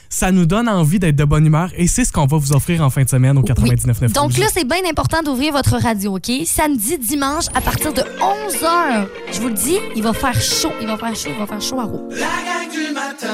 ça 0.09 0.33
nous 0.33 0.47
donne 0.47 0.69
envie 0.69 0.99
d'être 0.99 1.17
de 1.17 1.25
bonne 1.25 1.45
humeur 1.47 1.71
et 1.77 1.87
c'est 1.87 2.05
ce 2.05 2.13
qu'on 2.13 2.27
va 2.27 2.37
vous 2.39 2.53
offrir 2.53 2.83
en 2.83 2.91
fin 2.91 3.03
de 3.03 3.09
semaine 3.09 3.37
au 3.37 3.43
99.9 3.43 4.13
Donc 4.13 4.31
Rouge. 4.33 4.39
là, 4.39 4.47
c'est 4.53 4.67
bien 4.67 4.81
important 4.89 5.23
d'ouvrir 5.23 5.53
votre 5.53 5.77
radio, 5.77 6.17
OK? 6.17 6.31
Samedi, 6.47 6.97
dimanche, 6.99 7.45
à 7.55 7.61
partir 7.61 7.93
de 7.93 8.01
11h. 8.03 9.07
Je 9.33 9.41
vous 9.41 9.49
le 9.49 9.55
dis, 9.55 9.77
il 9.95 10.03
va 10.03 10.13
faire 10.13 10.41
chaud. 10.41 10.73
Il 10.81 10.87
va 10.87 10.97
faire 10.97 11.15
chaud. 11.15 11.29
Il 11.33 11.39
va 11.39 11.47
faire 11.47 11.61
chaud 11.61 11.81
à 11.81 11.85
roue. 11.85 12.09
La 12.11 12.17
gang 12.19 12.71
du 12.73 12.93
matin. 12.95 13.27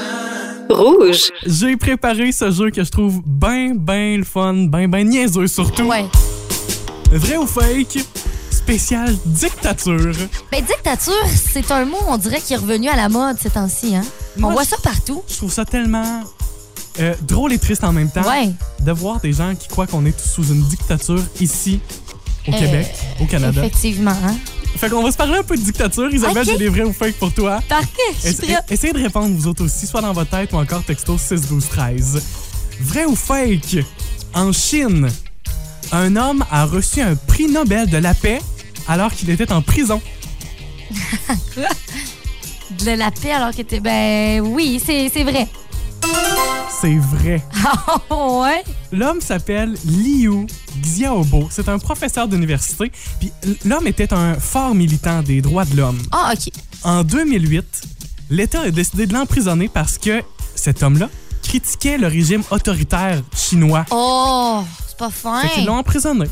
Rouge. 0.69 1.29
J'ai 1.45 1.77
préparé 1.77 2.31
ce 2.31 2.49
jeu 2.51 2.71
que 2.71 2.83
je 2.83 2.89
trouve 2.89 3.21
ben, 3.25 3.75
ben 3.77 4.17
le 4.17 4.23
fun, 4.23 4.53
ben, 4.67 4.89
ben 4.89 5.07
niaiseux 5.07 5.47
surtout. 5.47 5.83
Ouais. 5.83 6.05
Vrai 7.13 7.37
ou 7.37 7.45
fake? 7.47 7.99
Spécial 8.51 9.15
dictature. 9.25 10.13
Ben, 10.51 10.63
dictature, 10.63 11.13
c'est 11.53 11.69
un 11.71 11.85
mot, 11.85 11.97
on 12.07 12.17
dirait, 12.17 12.39
qui 12.41 12.53
est 12.53 12.57
revenu 12.57 12.89
à 12.89 12.95
la 12.95 13.09
mode 13.09 13.37
ces 13.41 13.49
temps-ci, 13.49 13.95
hein? 13.95 14.03
On 14.41 14.51
voit 14.51 14.63
ça 14.65 14.77
partout. 14.81 15.21
Je 15.29 15.35
trouve 15.35 15.51
ça 15.51 15.65
tellement 15.65 16.23
euh, 16.99 17.13
drôle 17.21 17.53
et 17.53 17.59
triste 17.59 17.83
en 17.83 17.91
même 17.91 18.09
temps 18.09 18.27
Ouais. 18.27 18.49
de 18.79 18.91
voir 18.91 19.19
des 19.19 19.33
gens 19.33 19.53
qui 19.55 19.67
croient 19.67 19.87
qu'on 19.87 20.05
est 20.05 20.11
tous 20.17 20.27
sous 20.29 20.47
une 20.53 20.63
dictature 20.63 21.21
ici, 21.39 21.79
au 22.47 22.53
Euh, 22.53 22.59
Québec, 22.59 22.93
au 23.21 23.25
Canada. 23.25 23.61
Effectivement, 23.65 24.11
hein? 24.11 24.35
Fait 24.77 24.89
qu'on 24.89 25.03
va 25.03 25.11
se 25.11 25.17
parler 25.17 25.37
un 25.37 25.43
peu 25.43 25.55
de 25.55 25.61
dictature. 25.61 26.11
Isabelle, 26.11 26.43
Ok. 26.43 26.49
j'ai 26.53 26.57
des 26.57 26.69
vrais 26.69 26.83
ou 26.83 26.93
fake 26.93 27.15
pour 27.19 27.31
toi. 27.33 27.59
Parfait, 27.69 27.87
Essa- 28.23 28.63
essayez 28.69 28.93
de 28.93 29.01
répondre 29.03 29.35
vous 29.35 29.47
autres 29.47 29.63
aussi, 29.65 29.85
soit 29.85 30.01
dans 30.01 30.13
votre 30.13 30.31
tête 30.31 30.51
ou 30.53 30.57
encore 30.57 30.83
texto 30.83 31.15
6 31.17 31.41
12 31.47 31.67
13. 31.69 32.21
Vrai 32.81 33.05
ou 33.05 33.15
fake? 33.15 33.77
En 34.33 34.51
Chine, 34.51 35.09
un 35.93 36.15
homme 36.15 36.43
a 36.51 36.65
reçu 36.65 37.01
un 37.01 37.15
prix 37.15 37.45
Nobel 37.47 37.89
de 37.89 37.97
la 37.97 38.13
paix 38.13 38.41
alors 38.87 39.13
qu'il 39.13 39.29
était 39.29 39.51
en 39.51 39.61
prison. 39.61 40.01
De 42.83 42.91
la 42.91 43.11
paix 43.11 43.31
alors 43.31 43.55
que 43.55 43.61
t'es. 43.61 43.79
Ben 43.79 44.41
oui, 44.41 44.81
c'est 44.83 45.07
vrai. 45.23 45.47
C'est 46.81 46.97
vrai. 46.97 47.41
Ah 47.63 47.97
ouais? 48.41 48.63
L'homme 48.91 49.21
s'appelle 49.21 49.75
Liu 49.85 50.47
Xiaobo. 50.81 51.47
C'est 51.51 51.69
un 51.69 51.77
professeur 51.77 52.27
d'université. 52.27 52.91
Puis 53.19 53.31
l'homme 53.63 53.87
était 53.87 54.11
un 54.13 54.33
fort 54.35 54.73
militant 54.75 55.21
des 55.21 55.41
droits 55.41 55.65
de 55.65 55.77
l'homme. 55.77 56.01
Ah, 56.11 56.33
OK. 56.33 56.51
En 56.83 57.03
2008, 57.03 57.63
l'État 58.31 58.61
a 58.61 58.71
décidé 58.71 59.05
de 59.05 59.13
l'emprisonner 59.13 59.69
parce 59.69 59.97
que 59.97 60.23
cet 60.55 60.81
homme-là 60.83 61.09
critiquait 61.43 61.97
le 61.97 62.07
régime 62.07 62.41
autoritaire 62.51 63.21
chinois. 63.35 63.85
Oh, 63.91 64.63
c'est 64.93 64.97
pas 64.97 65.09
fin. 65.09 65.41
Fait 65.41 65.49
qu'ils 65.55 65.65
l'ont 65.65 65.77
emprisonné. 65.77 66.25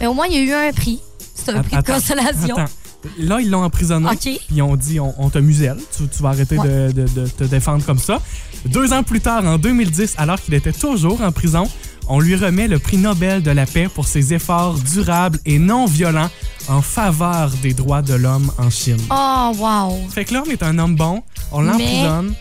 Mais 0.00 0.06
au 0.06 0.14
moins, 0.14 0.26
il 0.26 0.34
y 0.34 0.38
a 0.38 0.42
eu 0.42 0.68
un 0.68 0.72
prix. 0.72 1.00
C'est 1.34 1.50
un 1.52 1.62
prix 1.62 1.72
de 1.72 1.76
Attends, 1.78 1.94
consolation. 1.94 2.56
attends. 2.56 2.70
Là, 3.18 3.38
ils 3.40 3.50
l'ont 3.50 3.62
emprisonné. 3.62 4.08
OK. 4.08 4.18
Puis 4.20 4.40
ils 4.50 4.62
ont 4.62 4.76
dit 4.76 4.98
on, 4.98 5.14
on 5.18 5.28
te 5.28 5.38
muselle, 5.38 5.76
tu, 5.96 6.08
tu 6.08 6.22
vas 6.22 6.30
arrêter 6.30 6.56
de, 6.56 6.90
de- 6.92 7.06
de 7.06 7.26
te 7.26 7.44
défendre 7.44 7.84
comme 7.84 7.98
ça. 7.98 8.20
Deux 8.66 8.92
ans 8.94 9.02
plus 9.02 9.20
tard, 9.20 9.44
en 9.44 9.58
2010, 9.58 10.14
alors 10.16 10.40
qu'il 10.40 10.54
était 10.54 10.72
toujours 10.72 11.20
en 11.20 11.30
prison, 11.30 11.68
on 12.08 12.18
lui 12.18 12.34
remet 12.34 12.66
le 12.66 12.78
prix 12.78 12.96
Nobel 12.96 13.42
de 13.42 13.50
la 13.50 13.66
paix 13.66 13.88
pour 13.94 14.06
ses 14.06 14.32
efforts 14.32 14.74
durables 14.78 15.38
et 15.44 15.58
non 15.58 15.84
violents 15.84 16.30
en 16.68 16.80
faveur 16.80 17.50
des 17.62 17.74
droits 17.74 18.00
de 18.00 18.14
l'homme 18.14 18.50
en 18.56 18.70
Chine. 18.70 18.96
Oh, 19.10 19.52
wow. 19.58 19.98
Fait 20.10 20.24
que 20.24 20.32
l'homme 20.32 20.50
est 20.50 20.62
un 20.62 20.78
homme 20.78 20.96
bon, 20.96 21.22
on 21.52 21.60
l'emprisonne. 21.60 22.32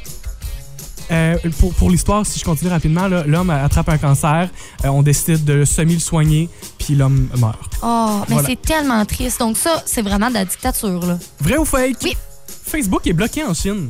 Euh, 1.12 1.36
pour 1.60 1.74
pour 1.74 1.90
l'histoire, 1.90 2.26
si 2.26 2.40
je 2.40 2.46
continue 2.46 2.70
rapidement, 2.72 3.08
l'homme 3.08 3.50
attrape 3.50 3.90
un 3.90 3.98
cancer, 3.98 4.50
euh, 4.84 4.88
on 4.88 5.02
décide 5.04 5.44
de 5.44 5.66
semi 5.66 5.94
le 5.96 6.00
soigner, 6.00 6.50
puis 6.78 6.96
l'homme 6.96 7.30
meurt. 7.38 7.60
Oh, 7.84 8.22
mais 8.30 8.36
Voilà. 8.36 8.50
c'est 8.50 8.62
tellement 8.62 9.06
triste. 9.06 9.40
Donc, 9.40 9.58
ça, 9.58 9.84
c'est 9.86 10.02
vraiment 10.02 10.30
de 10.30 10.36
la 10.36 10.46
dictature, 10.46 11.06
là. 11.06 11.18
Vrai 11.42 11.58
ou 11.58 11.66
fake? 11.66 11.98
Oui. 12.04 12.18
Facebook 12.66 13.06
est 13.06 13.14
bloqué 13.14 13.44
en 13.44 13.54
Chine. 13.54 13.90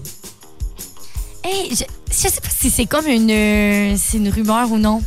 Hey, 1.44 1.70
je, 1.76 1.84
je 2.10 2.14
sais 2.30 2.42
pas 2.42 2.50
si 2.50 2.70
c'est 2.70 2.86
comme 2.86 3.08
une, 3.08 3.30
euh, 3.30 3.96
c'est 3.98 4.18
une 4.18 4.30
rumeur 4.30 4.72
ou 4.72 4.78
non. 4.78 5.02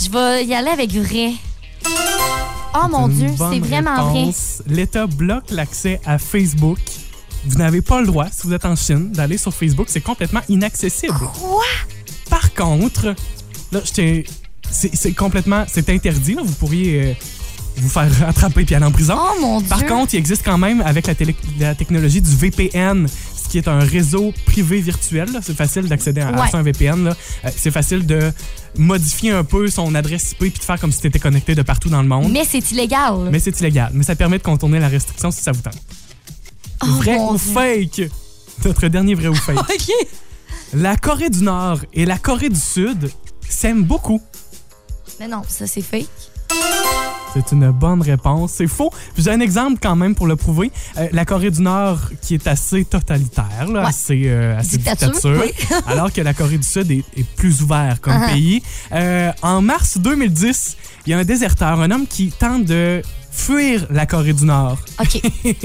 Je 0.00 0.10
vais 0.10 0.44
y 0.44 0.54
aller 0.54 0.68
avec 0.70 0.92
vrai. 0.92 1.32
Oh 2.74 2.88
mon 2.90 3.08
Dieu, 3.08 3.28
c'est 3.38 3.60
vraiment 3.60 4.08
vrai. 4.10 4.18
réponse. 4.20 4.62
L'État 4.66 5.06
bloque 5.06 5.50
l'accès 5.50 6.00
à 6.04 6.18
Facebook. 6.18 6.78
Vous 7.44 7.58
n'avez 7.58 7.82
pas 7.82 8.00
le 8.00 8.06
droit, 8.06 8.26
si 8.32 8.46
vous 8.46 8.52
êtes 8.54 8.64
en 8.64 8.74
Chine, 8.76 9.12
d'aller 9.12 9.38
sur 9.38 9.52
Facebook. 9.54 9.86
C'est 9.88 10.00
complètement 10.00 10.40
inaccessible. 10.48 11.14
Quoi? 11.34 11.62
Par 12.30 12.52
contre, 12.54 13.14
là, 13.72 13.80
c'est 13.84 15.12
complètement, 15.12 15.64
c'est 15.72 15.88
interdit. 15.90 16.34
là. 16.34 16.42
Vous 16.44 16.54
pourriez 16.54 17.02
euh, 17.02 17.12
vous 17.76 17.88
faire 17.88 18.10
attraper 18.28 18.64
puis 18.64 18.74
aller 18.74 18.84
en 18.84 18.90
prison. 18.90 19.14
Oh 19.16 19.40
mon 19.40 19.60
Dieu. 19.60 19.68
Par 19.68 19.86
contre, 19.86 20.14
il 20.14 20.18
existe 20.18 20.42
quand 20.44 20.58
même 20.58 20.80
avec 20.80 21.06
la, 21.06 21.14
télé- 21.14 21.36
la 21.60 21.74
technologie 21.74 22.20
du 22.20 22.34
VPN, 22.34 23.06
ce 23.06 23.48
qui 23.48 23.58
est 23.58 23.68
un 23.68 23.78
réseau 23.78 24.34
privé 24.46 24.80
virtuel. 24.80 25.28
C'est 25.42 25.56
facile 25.56 25.82
d'accéder 25.88 26.22
à, 26.22 26.32
Ouais. 26.32 26.48
un 26.52 26.62
VPN. 26.62 27.06
Euh, 27.08 27.50
c'est 27.56 27.70
facile 27.70 28.04
de 28.04 28.32
modifier 28.76 29.30
un 29.30 29.44
peu 29.44 29.68
son 29.68 29.94
adresse 29.94 30.32
IP 30.32 30.38
puis 30.38 30.50
de 30.50 30.64
faire 30.64 30.80
comme 30.80 30.90
si 30.90 31.00
tu 31.00 31.06
étais 31.06 31.20
connecté 31.20 31.54
de 31.54 31.62
partout 31.62 31.88
dans 31.90 32.02
le 32.02 32.08
monde. 32.08 32.32
Mais 32.32 32.44
c'est 32.44 32.72
illégal. 32.72 33.14
Mais 33.30 33.38
c'est 33.38 33.58
illégal. 33.60 33.90
Mais 33.94 34.02
ça 34.02 34.16
permet 34.16 34.38
de 34.38 34.42
contourner 34.42 34.80
la 34.80 34.88
restriction 34.88 35.30
si 35.30 35.42
ça 35.42 35.52
vous 35.52 35.62
tente. 35.62 35.78
Oh, 36.82 36.86
vrai 36.86 37.18
ou 37.18 37.36
Dieu. 37.36 37.52
fake? 37.54 38.10
Notre 38.64 38.88
dernier 38.88 39.14
vrai 39.14 39.28
ou 39.28 39.34
fake. 39.34 39.58
OK. 39.60 39.92
La 40.74 40.96
Corée 40.96 41.30
du 41.30 41.42
Nord 41.42 41.78
et 41.94 42.04
la 42.04 42.18
Corée 42.18 42.48
du 42.48 42.58
Sud 42.60 43.10
s'aiment 43.48 43.84
beaucoup. 43.84 44.20
Mais 45.20 45.28
non, 45.28 45.42
ça, 45.48 45.66
c'est 45.66 45.82
fake. 45.82 46.08
C'est 47.34 47.52
une 47.52 47.70
bonne 47.70 48.00
réponse. 48.00 48.52
C'est 48.56 48.66
faux. 48.66 48.90
J'ai 49.18 49.30
un 49.30 49.40
exemple 49.40 49.78
quand 49.82 49.94
même 49.94 50.14
pour 50.14 50.26
le 50.26 50.36
prouver. 50.36 50.70
Euh, 50.96 51.06
la 51.12 51.24
Corée 51.26 51.50
du 51.50 51.60
Nord 51.60 51.98
qui 52.22 52.34
est 52.34 52.46
assez 52.46 52.84
totalitaire, 52.86 53.68
là, 53.70 53.82
Ouais. 53.82 53.86
assez, 53.88 54.22
euh, 54.26 54.58
assez 54.58 54.78
Dictature, 54.78 55.10
dictature, 55.12 55.42
oui. 55.44 55.52
alors 55.86 56.10
que 56.12 56.22
la 56.22 56.32
Corée 56.32 56.56
du 56.56 56.66
Sud 56.66 56.90
est, 56.90 57.04
est 57.16 57.26
plus 57.36 57.60
ouvert 57.62 58.00
comme 58.00 58.14
Ah. 58.22 58.28
pays. 58.32 58.62
Euh, 58.92 59.32
en 59.42 59.60
mars 59.60 59.98
2010, 59.98 60.76
il 61.06 61.10
y 61.10 61.14
a 61.14 61.18
un 61.18 61.24
déserteur, 61.24 61.78
un 61.80 61.90
homme 61.90 62.06
qui 62.06 62.30
tente 62.30 62.64
de 62.64 63.02
fuir 63.36 63.86
la 63.90 64.06
Corée 64.06 64.32
du 64.32 64.44
Nord. 64.44 64.78
OK. 65.00 65.20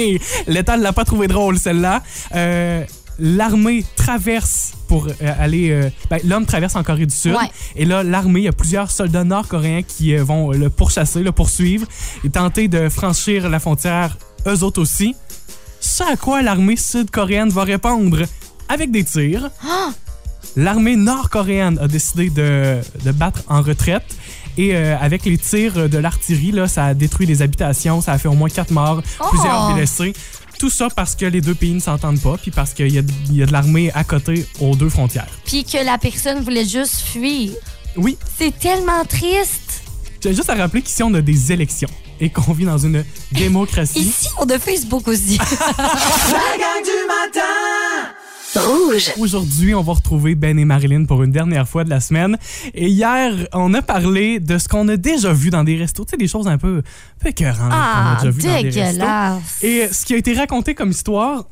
L'État 0.47 0.77
ne 0.77 0.83
l'a 0.83 0.93
pas 0.93 1.05
trouvé 1.05 1.27
drôle, 1.27 1.57
celle-là. 1.57 2.03
Euh, 2.35 2.83
L'armée 3.19 3.83
traverse 3.95 4.71
pour 4.87 5.05
euh, 5.07 5.11
aller. 5.39 5.69
euh, 5.69 5.89
ben, 6.09 6.19
L'homme 6.23 6.45
traverse 6.45 6.75
en 6.75 6.83
Corée 6.83 7.05
du 7.05 7.15
Sud. 7.15 7.33
Ouais. 7.33 7.49
Et 7.75 7.85
là, 7.85 8.01
l'armée, 8.03 8.39
il 8.39 8.43
y 8.45 8.47
a 8.47 8.51
plusieurs 8.53 8.89
soldats 8.89 9.23
nord-coréens 9.23 9.83
qui 9.83 10.15
euh, 10.15 10.23
vont 10.23 10.51
le 10.51 10.69
pourchasser, 10.71 11.21
le 11.21 11.31
poursuivre 11.31 11.85
et 12.23 12.29
tenter 12.29 12.67
de 12.67 12.89
franchir 12.89 13.47
la 13.49 13.59
frontière, 13.59 14.17
eux 14.47 14.63
autres 14.63 14.81
aussi. 14.81 15.15
Ce 15.79 16.01
à 16.03 16.15
quoi 16.15 16.41
l'armée 16.41 16.75
sud-coréenne 16.77 17.49
va 17.49 17.63
répondre 17.63 18.23
avec 18.69 18.89
des 18.91 19.03
tirs. 19.03 19.51
L'armée 20.55 20.95
nord-coréenne 20.95 21.77
a 21.79 21.87
décidé 21.87 22.29
de, 22.29 22.79
de 23.05 23.11
battre 23.11 23.43
en 23.47 23.61
retraite. 23.61 24.03
Et 24.57 24.75
euh, 24.75 24.97
avec 24.99 25.25
les 25.25 25.37
tirs 25.37 25.89
de 25.89 25.97
l'artillerie, 25.97 26.51
là, 26.51 26.67
ça 26.67 26.85
a 26.85 26.93
détruit 26.93 27.25
des 27.27 27.41
habitations, 27.41 28.01
ça 28.01 28.13
a 28.13 28.17
fait 28.17 28.27
au 28.27 28.33
moins 28.33 28.49
quatre 28.49 28.71
morts, 28.71 29.01
Oh! 29.19 29.25
plusieurs 29.29 29.73
blessés. 29.73 30.13
Tout 30.59 30.69
ça 30.69 30.89
parce 30.95 31.15
que 31.15 31.25
les 31.25 31.41
deux 31.41 31.55
pays 31.55 31.73
ne 31.73 31.79
s'entendent 31.79 32.19
pas, 32.21 32.37
puis 32.37 32.51
parce 32.51 32.73
qu'il 32.73 32.93
y, 32.93 32.99
a- 32.99 33.03
il 33.29 33.35
y 33.35 33.41
a 33.41 33.45
de 33.47 33.51
l'armée 33.51 33.91
à 33.93 34.03
côté 34.03 34.45
aux 34.59 34.75
deux 34.75 34.89
frontières. 34.89 35.27
Puis 35.45 35.63
que 35.63 35.83
la 35.83 35.97
personne 35.97 36.43
voulait 36.43 36.65
juste 36.67 37.01
fuir. 37.01 37.51
Oui, 37.97 38.17
C'est 38.37 38.57
tellement 38.59 39.03
triste. 39.05 39.81
j'ai 40.23 40.35
juste 40.35 40.49
à 40.49 40.55
rappeler 40.55 40.81
qu'ici, 40.83 41.01
on 41.01 41.13
a 41.15 41.21
des 41.21 41.51
élections 41.51 41.89
et 42.19 42.29
qu'on 42.29 42.53
vit 42.53 42.65
dans 42.65 42.77
une 42.77 43.03
démocratie. 43.31 43.99
Ici, 44.01 44.27
on 44.39 44.45
a 44.49 44.59
Facebook 44.59 45.07
aussi. 45.07 45.37
La 45.77 46.57
gang 46.57 46.83
du 46.83 47.07
matin 47.07 47.41
Rouge. 48.55 49.13
Aujourd'hui, 49.17 49.73
on 49.73 49.81
va 49.81 49.93
retrouver 49.93 50.35
Ben 50.35 50.59
et 50.59 50.65
Marilyn 50.65 51.05
pour 51.05 51.23
une 51.23 51.31
dernière 51.31 51.67
fois 51.67 51.83
de 51.83 51.89
la 51.89 52.01
semaine. 52.01 52.37
Et 52.73 52.87
hier, 52.87 53.33
on 53.53 53.73
a 53.73 53.81
parlé 53.81 54.39
de 54.39 54.57
ce 54.57 54.67
qu'on 54.67 54.87
a 54.89 54.97
déjà 54.97 55.31
vu 55.31 55.49
dans 55.49 55.63
des 55.63 55.77
restos. 55.77 56.03
Tu 56.03 56.11
sais, 56.11 56.17
des 56.17 56.27
choses 56.27 56.47
un 56.47 56.57
peu, 56.57 56.79
un 56.79 57.23
peu 57.23 57.29
écœurantes 57.29 57.69
qu'on 57.69 57.75
a 57.75 58.17
ah, 58.17 58.17
déjà 58.19 58.31
vu 58.31 58.41
dans 58.41 58.47
des 58.47 58.69
restos. 58.69 58.81
dégueulasse. 58.81 59.63
Et 59.63 59.87
ce 59.91 60.05
qui 60.05 60.13
a 60.13 60.17
été 60.17 60.33
raconté 60.33 60.75
comme 60.75 60.91
histoire 60.91 61.45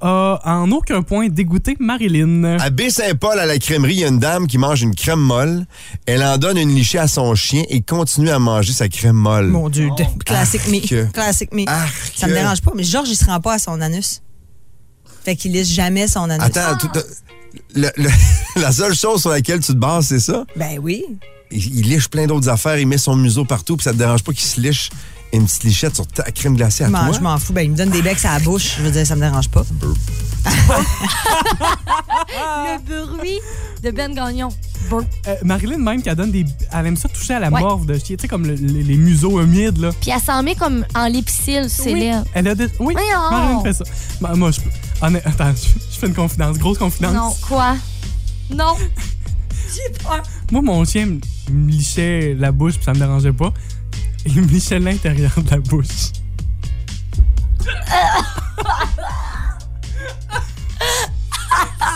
a 0.00 0.40
en 0.44 0.70
aucun 0.72 1.02
point 1.02 1.28
dégoûté 1.28 1.76
Marilyn. 1.78 2.58
À 2.58 2.70
Baie-Saint-Paul, 2.70 3.38
à 3.38 3.46
la 3.46 3.58
crèmerie, 3.58 3.94
il 3.94 4.00
y 4.00 4.04
a 4.04 4.08
une 4.08 4.18
dame 4.18 4.48
qui 4.48 4.58
mange 4.58 4.82
une 4.82 4.96
crème 4.96 5.20
molle. 5.20 5.64
Elle 6.06 6.24
en 6.24 6.38
donne 6.38 6.58
une 6.58 6.74
lichée 6.74 6.98
à 6.98 7.06
son 7.06 7.36
chien 7.36 7.62
et 7.68 7.82
continue 7.82 8.30
à 8.30 8.40
manger 8.40 8.72
sa 8.72 8.88
crème 8.88 9.14
molle. 9.14 9.46
Mon 9.46 9.68
Dieu, 9.68 9.90
de- 9.96 10.24
classique 10.24 10.66
me. 10.66 11.12
Classique 11.12 11.54
me. 11.54 11.68
Arc. 11.68 12.12
Ça 12.16 12.26
me 12.26 12.34
dérange 12.34 12.62
pas, 12.62 12.72
mais 12.74 12.82
Georges, 12.82 13.10
il 13.10 13.16
se 13.16 13.26
rend 13.26 13.40
pas 13.40 13.54
à 13.54 13.58
son 13.60 13.80
anus. 13.80 14.22
Fait 15.24 15.36
qu'il 15.36 15.52
lisse 15.52 15.70
jamais 15.70 16.06
son 16.08 16.28
anus. 16.30 16.44
Attends, 16.44 16.76
tout- 16.78 16.90
le- 17.74 17.90
le- 17.96 18.10
la 18.60 18.72
seule 18.72 18.94
chose 18.94 19.20
sur 19.20 19.30
laquelle 19.30 19.60
tu 19.60 19.72
te 19.72 19.78
bases, 19.78 20.06
c'est 20.06 20.20
ça? 20.20 20.44
Ben 20.56 20.78
oui. 20.80 21.04
Il, 21.50 21.78
il 21.80 21.88
liche 21.88 22.08
plein 22.08 22.26
d'autres 22.26 22.48
affaires, 22.48 22.78
il 22.78 22.86
met 22.86 22.98
son 22.98 23.14
museau 23.16 23.44
partout, 23.44 23.76
puis 23.76 23.84
ça 23.84 23.92
te 23.92 23.98
dérange 23.98 24.22
pas 24.24 24.32
qu'il 24.32 24.42
se 24.44 24.60
liche 24.60 24.90
une 25.34 25.46
petite 25.46 25.64
lichette 25.64 25.94
sur 25.94 26.06
ta 26.06 26.24
crème 26.24 26.56
glacée 26.56 26.84
à 26.84 26.88
toi? 26.88 27.10
je 27.14 27.20
m'en 27.20 27.38
fous. 27.38 27.52
Ben, 27.54 27.62
il 27.62 27.70
me 27.70 27.76
donne 27.76 27.88
des 27.90 28.02
becs 28.02 28.22
à 28.24 28.34
la 28.34 28.40
bouche. 28.40 28.76
Je 28.78 28.82
veux 28.82 28.90
dire, 28.90 29.06
ça 29.06 29.16
me 29.16 29.20
dérange 29.22 29.48
pas. 29.48 29.64
Le 32.28 33.06
bruit 33.06 33.38
de 33.82 33.90
Ben 33.90 34.14
Gagnon. 34.14 34.48
Euh, 34.92 35.34
Marilyn, 35.44 35.78
même, 35.78 36.02
qu'elle 36.02 36.14
donne 36.16 36.30
des. 36.30 36.44
Elle 36.72 36.86
aime 36.86 36.96
ça 36.96 37.08
toucher 37.08 37.34
à 37.34 37.40
la 37.40 37.50
Ouais. 37.50 37.60
morve 37.60 37.86
de 37.86 37.94
chien, 37.98 38.16
tu 38.16 38.22
sais, 38.22 38.28
comme 38.28 38.46
le- 38.46 38.54
les, 38.54 38.82
les 38.82 38.96
museaux 38.96 39.40
humides, 39.40 39.78
là. 39.78 39.90
Puis 40.00 40.10
elle 40.10 40.20
s'en 40.20 40.42
met 40.42 40.54
comme 40.54 40.84
en 40.94 41.06
lipsil 41.06 41.68
sur 41.70 41.84
ses 41.84 41.94
lèvres. 41.94 42.24
Elle 42.34 42.48
a 42.48 42.54
des. 42.54 42.66
Oui, 42.78 42.94
Voyons. 42.94 43.30
Marilyn 43.30 43.62
fait 43.62 43.72
ça. 43.72 43.84
Ma- 44.20 44.34
Moi, 44.34 44.50
je 44.50 44.60
peux. 44.60 44.70
Attends, 45.00 45.52
je, 45.54 45.68
je 45.92 45.98
fais 45.98 46.06
une 46.08 46.14
confidence, 46.14 46.58
grosse 46.58 46.78
confidence. 46.78 47.14
Non, 47.14 47.34
quoi? 47.48 47.76
Non. 48.50 48.74
Moi, 50.52 50.62
mon 50.62 50.84
chien 50.84 51.06
me 51.06 51.20
me 51.50 51.70
lichait 51.70 52.34
la 52.38 52.52
bouche, 52.52 52.74
puis 52.74 52.84
ça 52.84 52.92
me 52.92 52.98
dérangeait 52.98 53.32
pas. 53.32 53.52
Il 54.26 54.42
me 54.42 54.46
lichait 54.46 54.78
l'intérieur 54.78 55.32
de 55.36 55.50
la 55.50 55.58
bouche. 55.58 56.12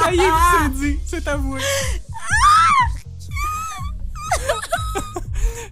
ça 0.01 0.13
y 0.13 0.19
est, 0.19 0.31
c'est 0.53 0.73
dit, 0.75 0.99
c'est 1.07 1.29
avoué. 1.29 1.61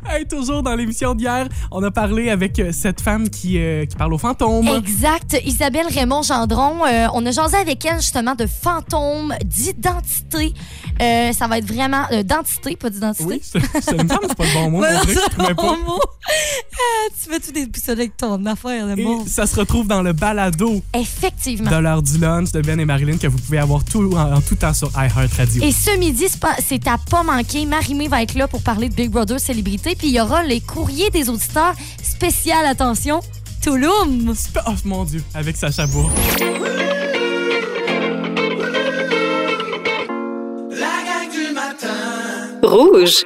Hey, 0.07 0.27
toujours 0.29 0.63
dans 0.63 0.75
l'émission 0.77 1.15
d'hier, 1.15 1.49
on 1.77 1.83
a 1.83 1.91
parlé 1.91 2.31
avec 2.31 2.61
euh, 2.61 2.71
cette 2.71 3.01
femme 3.01 3.29
qui, 3.29 3.59
euh, 3.59 3.85
qui 3.85 3.97
parle 3.97 4.15
aux 4.15 4.19
fantômes. 4.19 4.69
Exact. 4.69 5.37
Isabelle 5.45 5.89
Raymond 5.89 6.23
Gendron, 6.23 6.87
euh, 6.87 7.09
on 7.15 7.27
a 7.27 7.33
jasé 7.33 7.57
avec 7.57 7.85
elle 7.85 7.97
justement 7.97 8.37
de 8.37 8.47
fantômes, 8.47 9.35
d'identité. 9.45 10.55
Ça 11.01 11.49
va 11.49 11.59
être 11.59 11.67
vraiment 11.67 12.05
d'identité, 12.13 12.77
pas 12.77 12.91
d'identité. 12.91 13.25
Oui, 13.25 13.43
ça 13.43 13.93
me 13.93 14.09
semble 14.09 14.27
c'est 14.29 14.37
pas 14.37 14.45
le 14.45 14.55
bon 14.55 14.71
mot. 14.71 14.79
Voilà, 14.85 15.01
je 15.03 15.37
pas. 15.37 15.55
Bon 15.55 15.77
mot. 15.79 16.01
Ah, 16.29 17.09
tu 17.11 17.29
fais 17.29 17.41
tout 17.41 17.51
déboussoler 17.51 18.03
avec 18.03 18.17
ton 18.17 18.47
affaire, 18.47 18.87
le 18.87 18.95
mot? 18.95 19.25
Ça 19.27 19.47
se 19.47 19.57
retrouve 19.57 19.89
dans 19.89 20.03
le 20.03 20.13
balado. 20.13 20.81
Effectivement. 20.95 21.71
De 21.71 21.77
l'heure 21.77 22.03
du 22.03 22.19
lunch 22.19 22.53
de 22.53 22.61
Ben 22.61 22.79
et 22.79 22.85
Marilyn 22.85 23.17
que 23.17 23.27
vous 23.27 23.39
pouvez 23.39 23.59
avoir 23.59 23.85
tout, 23.85 24.13
en, 24.15 24.41
tout 24.41 24.55
temps 24.55 24.75
sur 24.75 24.91
iHeartRadio. 24.91 25.65
Et 25.65 25.73
ce 25.73 25.99
midi, 25.99 26.27
c'est 26.65 26.87
à 26.87 26.99
pas 27.11 27.25
manquer. 27.25 27.67
Marimé 27.67 28.07
va 28.07 28.23
être 28.23 28.35
là 28.35 28.47
pour 28.47 28.63
parler 28.63 28.89
de 28.89 28.95
Big 28.95 29.11
Brother 29.11 29.41
célébrité. 29.41 29.97
Puis 29.97 30.09
il 30.09 30.15
y 30.15 30.21
aura 30.21 30.45
les 30.45 30.61
courriers 30.61 31.11
des 31.11 31.29
auditeurs 31.29 31.64
Spéciale 32.03 32.67
attention, 32.67 33.21
Touloum. 33.63 34.35
Oh 34.67 34.71
mon 34.85 35.05
Dieu, 35.05 35.23
avec 35.35 35.57
Sacha 35.57 35.87
Bourg. 35.87 36.11
Rouge. 42.63 43.25